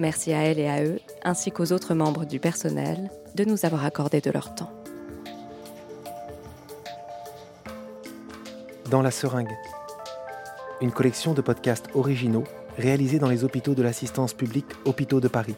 Merci 0.00 0.32
à 0.32 0.42
elles 0.42 0.58
et 0.58 0.68
à 0.68 0.82
eux, 0.82 0.98
ainsi 1.22 1.52
qu'aux 1.52 1.70
autres 1.70 1.94
membres 1.94 2.24
du 2.24 2.40
personnel, 2.40 3.08
de 3.36 3.44
nous 3.44 3.64
avoir 3.64 3.84
accordé 3.84 4.20
de 4.20 4.32
leur 4.32 4.52
temps. 4.56 4.81
Dans 8.92 9.00
la 9.00 9.10
seringue. 9.10 9.56
Une 10.82 10.92
collection 10.92 11.32
de 11.32 11.40
podcasts 11.40 11.88
originaux 11.94 12.44
réalisés 12.76 13.18
dans 13.18 13.30
les 13.30 13.42
hôpitaux 13.42 13.74
de 13.74 13.82
l'assistance 13.82 14.34
publique 14.34 14.66
Hôpitaux 14.84 15.18
de 15.18 15.28
Paris. 15.28 15.56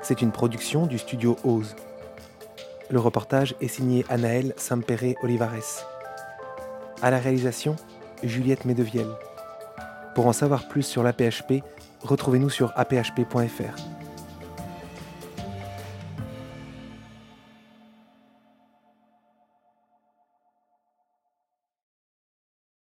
C'est 0.00 0.22
une 0.22 0.32
production 0.32 0.86
du 0.86 0.96
studio 0.96 1.36
Ose. 1.44 1.76
Le 2.88 2.98
reportage 2.98 3.54
est 3.60 3.68
signé 3.68 4.06
Anaël 4.08 4.54
Sampere 4.56 5.14
Olivares. 5.22 5.86
À 7.02 7.10
la 7.10 7.18
réalisation, 7.18 7.76
Juliette 8.22 8.64
Medevielle. 8.64 9.14
Pour 10.14 10.26
en 10.26 10.32
savoir 10.32 10.68
plus 10.68 10.84
sur 10.84 11.02
l'APHP, 11.02 11.62
retrouvez-nous 12.00 12.48
sur 12.48 12.72
aphp.fr. 12.76 13.93